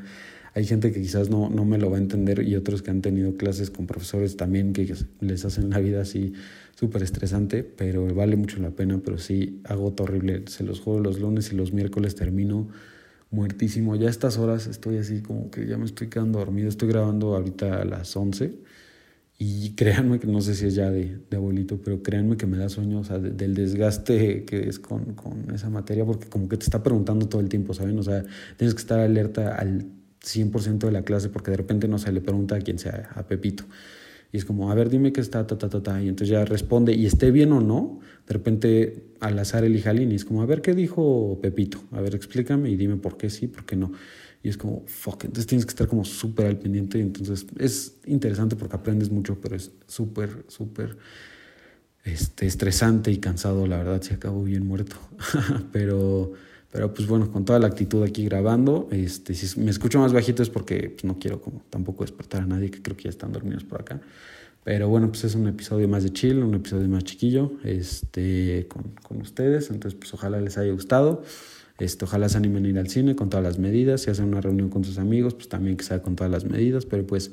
Hay 0.54 0.64
gente 0.64 0.92
que 0.92 1.02
quizás 1.02 1.28
no, 1.28 1.50
no 1.50 1.64
me 1.64 1.76
lo 1.76 1.90
va 1.90 1.98
a 1.98 2.00
entender 2.00 2.42
y 2.46 2.54
otros 2.56 2.82
que 2.82 2.90
han 2.90 3.02
tenido 3.02 3.36
clases 3.36 3.70
con 3.70 3.86
profesores 3.86 4.36
también 4.36 4.72
que 4.72 4.94
les 5.20 5.44
hacen 5.44 5.70
la 5.70 5.78
vida 5.78 6.00
así 6.00 6.32
súper 6.74 7.02
estresante, 7.02 7.64
pero 7.64 8.14
vale 8.14 8.36
mucho 8.36 8.60
la 8.60 8.70
pena, 8.70 9.00
pero 9.04 9.18
sí, 9.18 9.60
agota 9.64 10.04
horrible. 10.04 10.44
Se 10.46 10.64
los 10.64 10.80
juego 10.80 11.00
los 11.00 11.20
lunes 11.20 11.52
y 11.52 11.56
los 11.56 11.72
miércoles 11.72 12.14
termino 12.14 12.68
muertísimo. 13.30 13.96
Ya 13.96 14.08
a 14.08 14.10
estas 14.10 14.38
horas 14.38 14.66
estoy 14.66 14.98
así 14.98 15.22
como 15.22 15.50
que 15.50 15.66
ya 15.66 15.76
me 15.76 15.84
estoy 15.84 16.08
quedando 16.08 16.38
dormido. 16.38 16.68
Estoy 16.68 16.88
grabando 16.88 17.34
ahorita 17.36 17.82
a 17.82 17.84
las 17.84 18.16
11 18.16 18.58
y 19.38 19.70
créanme 19.76 20.18
que 20.18 20.26
no 20.26 20.40
sé 20.40 20.54
si 20.56 20.66
es 20.66 20.74
ya 20.74 20.90
de, 20.90 21.20
de 21.30 21.36
abuelito, 21.36 21.80
pero 21.80 22.02
créanme 22.02 22.36
que 22.36 22.46
me 22.46 22.56
da 22.58 22.68
sueño, 22.68 22.98
o 23.00 23.04
sea, 23.04 23.18
del 23.20 23.54
desgaste 23.54 24.44
que 24.44 24.68
es 24.68 24.80
con, 24.80 25.14
con 25.14 25.54
esa 25.54 25.70
materia, 25.70 26.04
porque 26.04 26.28
como 26.28 26.48
que 26.48 26.56
te 26.56 26.64
está 26.64 26.82
preguntando 26.82 27.28
todo 27.28 27.40
el 27.40 27.48
tiempo, 27.48 27.72
¿saben? 27.72 27.96
O 28.00 28.02
sea, 28.02 28.24
tienes 28.56 28.74
que 28.74 28.80
estar 28.80 28.98
alerta 28.98 29.54
al 29.54 29.86
100% 30.24 30.78
de 30.78 30.90
la 30.90 31.02
clase 31.02 31.28
porque 31.28 31.52
de 31.52 31.56
repente 31.56 31.86
no 31.86 31.98
se 31.98 32.10
le 32.10 32.20
pregunta 32.20 32.56
a 32.56 32.60
quien 32.60 32.80
sea, 32.80 33.10
a 33.14 33.28
Pepito. 33.28 33.64
Y 34.32 34.36
es 34.36 34.44
como, 34.44 34.70
a 34.70 34.74
ver, 34.74 34.90
dime 34.90 35.12
qué 35.12 35.20
está, 35.20 35.46
ta, 35.46 35.56
ta, 35.56 35.68
ta, 35.68 35.82
ta. 35.82 36.02
Y 36.02 36.08
entonces 36.08 36.28
ya 36.28 36.44
responde, 36.44 36.92
y 36.94 37.06
esté 37.06 37.30
bien 37.30 37.52
o 37.52 37.60
no, 37.60 38.00
de 38.26 38.34
repente 38.34 39.04
al 39.20 39.38
azar 39.38 39.64
elija 39.64 39.94
y 39.94 40.14
es 40.14 40.24
como, 40.24 40.42
a 40.42 40.46
ver, 40.46 40.60
¿qué 40.60 40.74
dijo 40.74 41.38
Pepito? 41.40 41.82
A 41.92 42.00
ver, 42.00 42.14
explícame 42.14 42.70
y 42.70 42.76
dime 42.76 42.96
por 42.96 43.16
qué 43.16 43.30
sí, 43.30 43.46
por 43.46 43.64
qué 43.64 43.76
no. 43.76 43.92
Y 44.42 44.48
es 44.50 44.56
como, 44.56 44.84
fuck, 44.86 45.24
entonces 45.24 45.46
tienes 45.46 45.64
que 45.66 45.70
estar 45.70 45.88
como 45.88 46.04
súper 46.04 46.46
al 46.46 46.58
pendiente. 46.58 47.00
Entonces 47.00 47.46
es 47.58 47.96
interesante 48.06 48.54
porque 48.54 48.76
aprendes 48.76 49.10
mucho, 49.10 49.40
pero 49.40 49.56
es 49.56 49.72
súper, 49.86 50.44
súper 50.48 50.96
este, 52.04 52.46
estresante 52.46 53.10
y 53.10 53.18
cansado. 53.18 53.66
La 53.66 53.78
verdad, 53.78 54.00
se 54.02 54.14
acabó 54.14 54.44
bien 54.44 54.66
muerto. 54.66 54.96
pero 55.72 56.32
pero 56.70 56.92
pues 56.92 57.08
bueno, 57.08 57.32
con 57.32 57.44
toda 57.44 57.58
la 57.58 57.66
actitud 57.66 58.02
aquí 58.02 58.24
grabando, 58.24 58.88
este, 58.90 59.34
si 59.34 59.58
me 59.58 59.70
escucho 59.70 59.98
más 59.98 60.12
bajito 60.12 60.42
es 60.42 60.50
porque 60.50 60.90
pues, 60.90 61.04
no 61.04 61.18
quiero 61.18 61.40
como 61.40 61.62
tampoco 61.70 62.04
despertar 62.04 62.42
a 62.42 62.46
nadie, 62.46 62.70
que 62.70 62.82
creo 62.82 62.96
que 62.96 63.04
ya 63.04 63.10
están 63.10 63.32
dormidos 63.32 63.64
por 63.64 63.80
acá. 63.80 64.00
Pero 64.64 64.88
bueno, 64.88 65.08
pues 65.08 65.24
es 65.24 65.34
un 65.34 65.48
episodio 65.48 65.88
más 65.88 66.02
de 66.02 66.10
chill, 66.10 66.42
un 66.42 66.54
episodio 66.54 66.86
más 66.88 67.04
chiquillo 67.04 67.52
este, 67.64 68.66
con, 68.68 68.92
con 69.02 69.18
ustedes. 69.22 69.70
Entonces, 69.70 69.98
pues 69.98 70.12
ojalá 70.12 70.40
les 70.42 70.58
haya 70.58 70.70
gustado. 70.72 71.22
Este, 71.78 72.04
ojalá 72.04 72.28
se 72.28 72.36
animen 72.36 72.66
a 72.66 72.68
ir 72.68 72.78
al 72.78 72.88
cine 72.88 73.16
con 73.16 73.30
todas 73.30 73.44
las 73.44 73.58
medidas. 73.58 74.02
Si 74.02 74.10
hacen 74.10 74.26
una 74.26 74.42
reunión 74.42 74.68
con 74.68 74.84
sus 74.84 74.98
amigos, 74.98 75.32
pues 75.32 75.48
también 75.48 75.78
que 75.78 75.84
sea 75.84 76.02
con 76.02 76.16
todas 76.16 76.30
las 76.30 76.44
medidas. 76.44 76.84
Pero 76.84 77.06
pues 77.06 77.30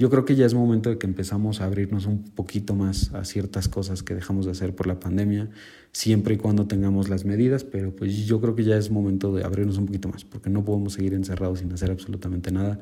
yo 0.00 0.08
creo 0.08 0.24
que 0.24 0.34
ya 0.34 0.46
es 0.46 0.54
momento 0.54 0.88
de 0.88 0.96
que 0.96 1.06
empezamos 1.06 1.60
a 1.60 1.66
abrirnos 1.66 2.06
un 2.06 2.24
poquito 2.24 2.74
más 2.74 3.12
a 3.12 3.26
ciertas 3.26 3.68
cosas 3.68 4.02
que 4.02 4.14
dejamos 4.14 4.46
de 4.46 4.52
hacer 4.52 4.74
por 4.74 4.86
la 4.86 4.98
pandemia, 4.98 5.50
siempre 5.92 6.36
y 6.36 6.36
cuando 6.38 6.66
tengamos 6.66 7.10
las 7.10 7.26
medidas, 7.26 7.64
pero 7.64 7.94
pues 7.94 8.26
yo 8.26 8.40
creo 8.40 8.54
que 8.54 8.64
ya 8.64 8.78
es 8.78 8.90
momento 8.90 9.30
de 9.34 9.44
abrirnos 9.44 9.76
un 9.76 9.84
poquito 9.84 10.08
más, 10.08 10.24
porque 10.24 10.48
no 10.48 10.64
podemos 10.64 10.94
seguir 10.94 11.12
encerrados 11.12 11.58
sin 11.58 11.70
hacer 11.74 11.90
absolutamente 11.90 12.50
nada, 12.50 12.80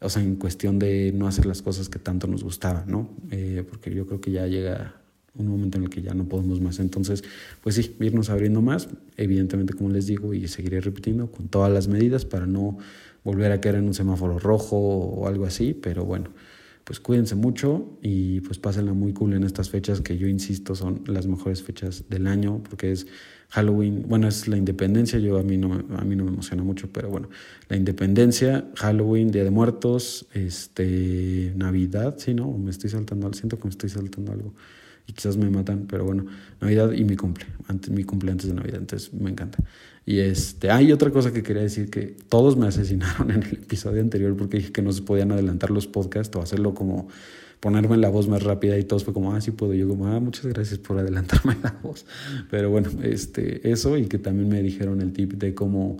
o 0.00 0.08
sea, 0.08 0.20
en 0.20 0.34
cuestión 0.34 0.80
de 0.80 1.12
no 1.14 1.28
hacer 1.28 1.46
las 1.46 1.62
cosas 1.62 1.88
que 1.88 2.00
tanto 2.00 2.26
nos 2.26 2.42
gustaban, 2.42 2.90
¿no? 2.90 3.08
Eh, 3.30 3.64
porque 3.68 3.94
yo 3.94 4.08
creo 4.08 4.20
que 4.20 4.32
ya 4.32 4.48
llega 4.48 4.96
un 5.36 5.46
momento 5.46 5.78
en 5.78 5.84
el 5.84 5.90
que 5.90 6.02
ya 6.02 6.12
no 6.12 6.28
podemos 6.28 6.60
más. 6.60 6.80
Entonces, 6.80 7.22
pues 7.62 7.76
sí, 7.76 7.94
irnos 8.00 8.30
abriendo 8.30 8.62
más, 8.62 8.88
evidentemente, 9.16 9.74
como 9.74 9.90
les 9.90 10.06
digo, 10.06 10.34
y 10.34 10.48
seguiré 10.48 10.80
repitiendo, 10.80 11.30
con 11.30 11.46
todas 11.46 11.72
las 11.72 11.86
medidas 11.86 12.24
para 12.24 12.46
no 12.46 12.78
volver 13.28 13.52
a 13.52 13.60
caer 13.60 13.74
en 13.76 13.84
un 13.84 13.94
semáforo 13.94 14.38
rojo 14.38 14.76
o 14.76 15.28
algo 15.28 15.44
así, 15.44 15.74
pero 15.74 16.06
bueno, 16.06 16.30
pues 16.84 16.98
cuídense 16.98 17.34
mucho 17.34 17.98
y 18.00 18.40
pues 18.40 18.58
pásenla 18.58 18.94
muy 18.94 19.12
cool 19.12 19.34
en 19.34 19.44
estas 19.44 19.68
fechas 19.68 20.00
que 20.00 20.16
yo 20.16 20.26
insisto 20.26 20.74
son 20.74 21.02
las 21.06 21.26
mejores 21.26 21.62
fechas 21.62 22.04
del 22.08 22.26
año 22.26 22.62
porque 22.66 22.90
es 22.90 23.06
Halloween, 23.50 24.06
bueno, 24.08 24.28
es 24.28 24.48
la 24.48 24.56
independencia, 24.56 25.18
yo 25.18 25.38
a 25.38 25.42
mí 25.42 25.58
no, 25.58 25.74
a 25.74 26.04
mí 26.04 26.16
no 26.16 26.24
me 26.24 26.30
emociona 26.30 26.62
mucho, 26.62 26.88
pero 26.90 27.10
bueno, 27.10 27.28
la 27.68 27.76
independencia, 27.76 28.64
Halloween, 28.76 29.30
Día 29.30 29.44
de 29.44 29.50
Muertos, 29.50 30.26
este, 30.32 31.52
Navidad, 31.54 32.16
sí, 32.16 32.32
¿no? 32.32 32.50
Me 32.56 32.70
estoy 32.70 32.88
saltando, 32.88 33.30
siento 33.34 33.58
que 33.58 33.64
me 33.64 33.70
estoy 33.70 33.90
saltando 33.90 34.32
algo 34.32 34.54
y 35.06 35.12
quizás 35.12 35.36
me 35.36 35.50
matan, 35.50 35.86
pero 35.86 36.04
bueno, 36.04 36.24
Navidad 36.60 36.92
y 36.92 37.04
mi 37.04 37.16
cumple, 37.16 37.46
antes, 37.66 37.90
mi 37.90 38.04
cumple 38.04 38.30
antes 38.30 38.48
de 38.48 38.54
Navidad, 38.54 38.80
entonces 38.80 39.12
me 39.12 39.30
encanta. 39.30 39.58
Y 40.08 40.20
este, 40.20 40.70
hay 40.70 40.90
otra 40.90 41.10
cosa 41.10 41.34
que 41.34 41.42
quería 41.42 41.60
decir, 41.60 41.90
que 41.90 42.16
todos 42.30 42.56
me 42.56 42.66
asesinaron 42.66 43.30
en 43.30 43.42
el 43.42 43.52
episodio 43.52 44.00
anterior 44.00 44.34
porque 44.38 44.56
dije 44.56 44.72
que 44.72 44.80
no 44.80 44.90
se 44.90 45.02
podían 45.02 45.32
adelantar 45.32 45.70
los 45.70 45.86
podcasts 45.86 46.34
o 46.34 46.40
hacerlo 46.40 46.72
como 46.72 47.08
ponerme 47.60 47.98
la 47.98 48.08
voz 48.08 48.26
más 48.26 48.42
rápida 48.42 48.78
y 48.78 48.84
todos 48.84 49.04
fue 49.04 49.12
como, 49.12 49.34
ah, 49.34 49.40
sí 49.42 49.50
puedo. 49.50 49.74
Yo 49.74 49.86
como, 49.86 50.06
ah, 50.06 50.18
muchas 50.18 50.46
gracias 50.46 50.78
por 50.78 50.98
adelantarme 50.98 51.58
la 51.62 51.78
voz. 51.82 52.06
Pero 52.50 52.70
bueno, 52.70 52.88
este, 53.02 53.70
eso 53.70 53.98
y 53.98 54.06
que 54.06 54.16
también 54.16 54.48
me 54.48 54.62
dijeron 54.62 55.02
el 55.02 55.12
tip 55.12 55.34
de 55.34 55.54
cómo 55.54 55.98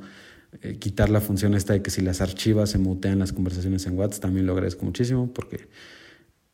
eh, 0.62 0.76
quitar 0.78 1.10
la 1.10 1.20
función 1.20 1.52
esta 1.52 1.74
de 1.74 1.82
que 1.82 1.90
si 1.90 2.00
las 2.00 2.22
archivas 2.22 2.70
se 2.70 2.78
mutean 2.78 3.18
las 3.18 3.34
conversaciones 3.34 3.86
en 3.86 3.98
WhatsApp, 3.98 4.22
también 4.22 4.46
lo 4.46 4.54
agradezco 4.54 4.86
muchísimo 4.86 5.30
porque 5.34 5.66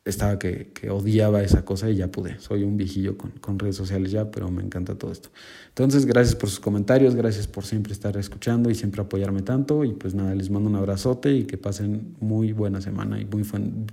estaba 0.05 0.37
que, 0.37 0.71
que, 0.71 0.91
odiaba 0.91 1.41
esa 1.41 1.65
cosa 1.65 1.89
y 1.89 1.95
ya 1.95 2.11
pude. 2.11 2.39
Soy 2.39 2.63
un 2.63 2.77
viejillo 2.77 3.17
con, 3.17 3.31
con, 3.31 3.57
redes 3.57 3.75
sociales 3.75 4.11
ya, 4.11 4.29
pero 4.29 4.51
me 4.51 4.61
encanta 4.61 4.95
todo 4.95 5.11
esto. 5.11 5.29
Entonces, 5.69 6.05
gracias 6.05 6.35
por 6.35 6.49
sus 6.49 6.59
comentarios, 6.59 7.15
gracias 7.15 7.47
por 7.47 7.65
siempre 7.65 7.91
estar 7.91 8.15
escuchando 8.15 8.69
y 8.69 8.75
siempre 8.75 9.01
apoyarme 9.01 9.41
tanto. 9.41 9.83
Y 9.83 9.93
pues 9.93 10.13
nada, 10.13 10.35
les 10.35 10.51
mando 10.51 10.69
un 10.69 10.75
abrazote 10.75 11.33
y 11.33 11.45
que 11.45 11.57
pasen 11.57 12.15
muy 12.19 12.53
buena 12.53 12.81
semana 12.81 13.19
y 13.19 13.25
muy, 13.25 13.43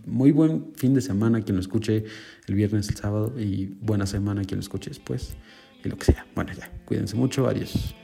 muy 0.07 0.33
buen 0.33 0.66
fin 0.77 0.92
de 0.92 1.01
semana 1.01 1.40
quien 1.40 1.57
lo 1.57 1.62
escuche 1.62 2.05
el 2.46 2.55
viernes, 2.55 2.90
el 2.90 2.96
sábado 2.96 3.33
y 3.40 3.75
buena 3.81 4.07
semana 4.07 4.44
quien 4.44 4.59
lo 4.59 4.62
escuche 4.62 4.90
después 4.90 5.35
y 5.83 5.88
lo 5.88 5.96
que 5.96 6.05
sea. 6.05 6.27
Bueno, 6.35 6.53
ya, 6.53 6.70
cuídense 6.85 7.16
mucho, 7.16 7.48
adiós. 7.48 7.94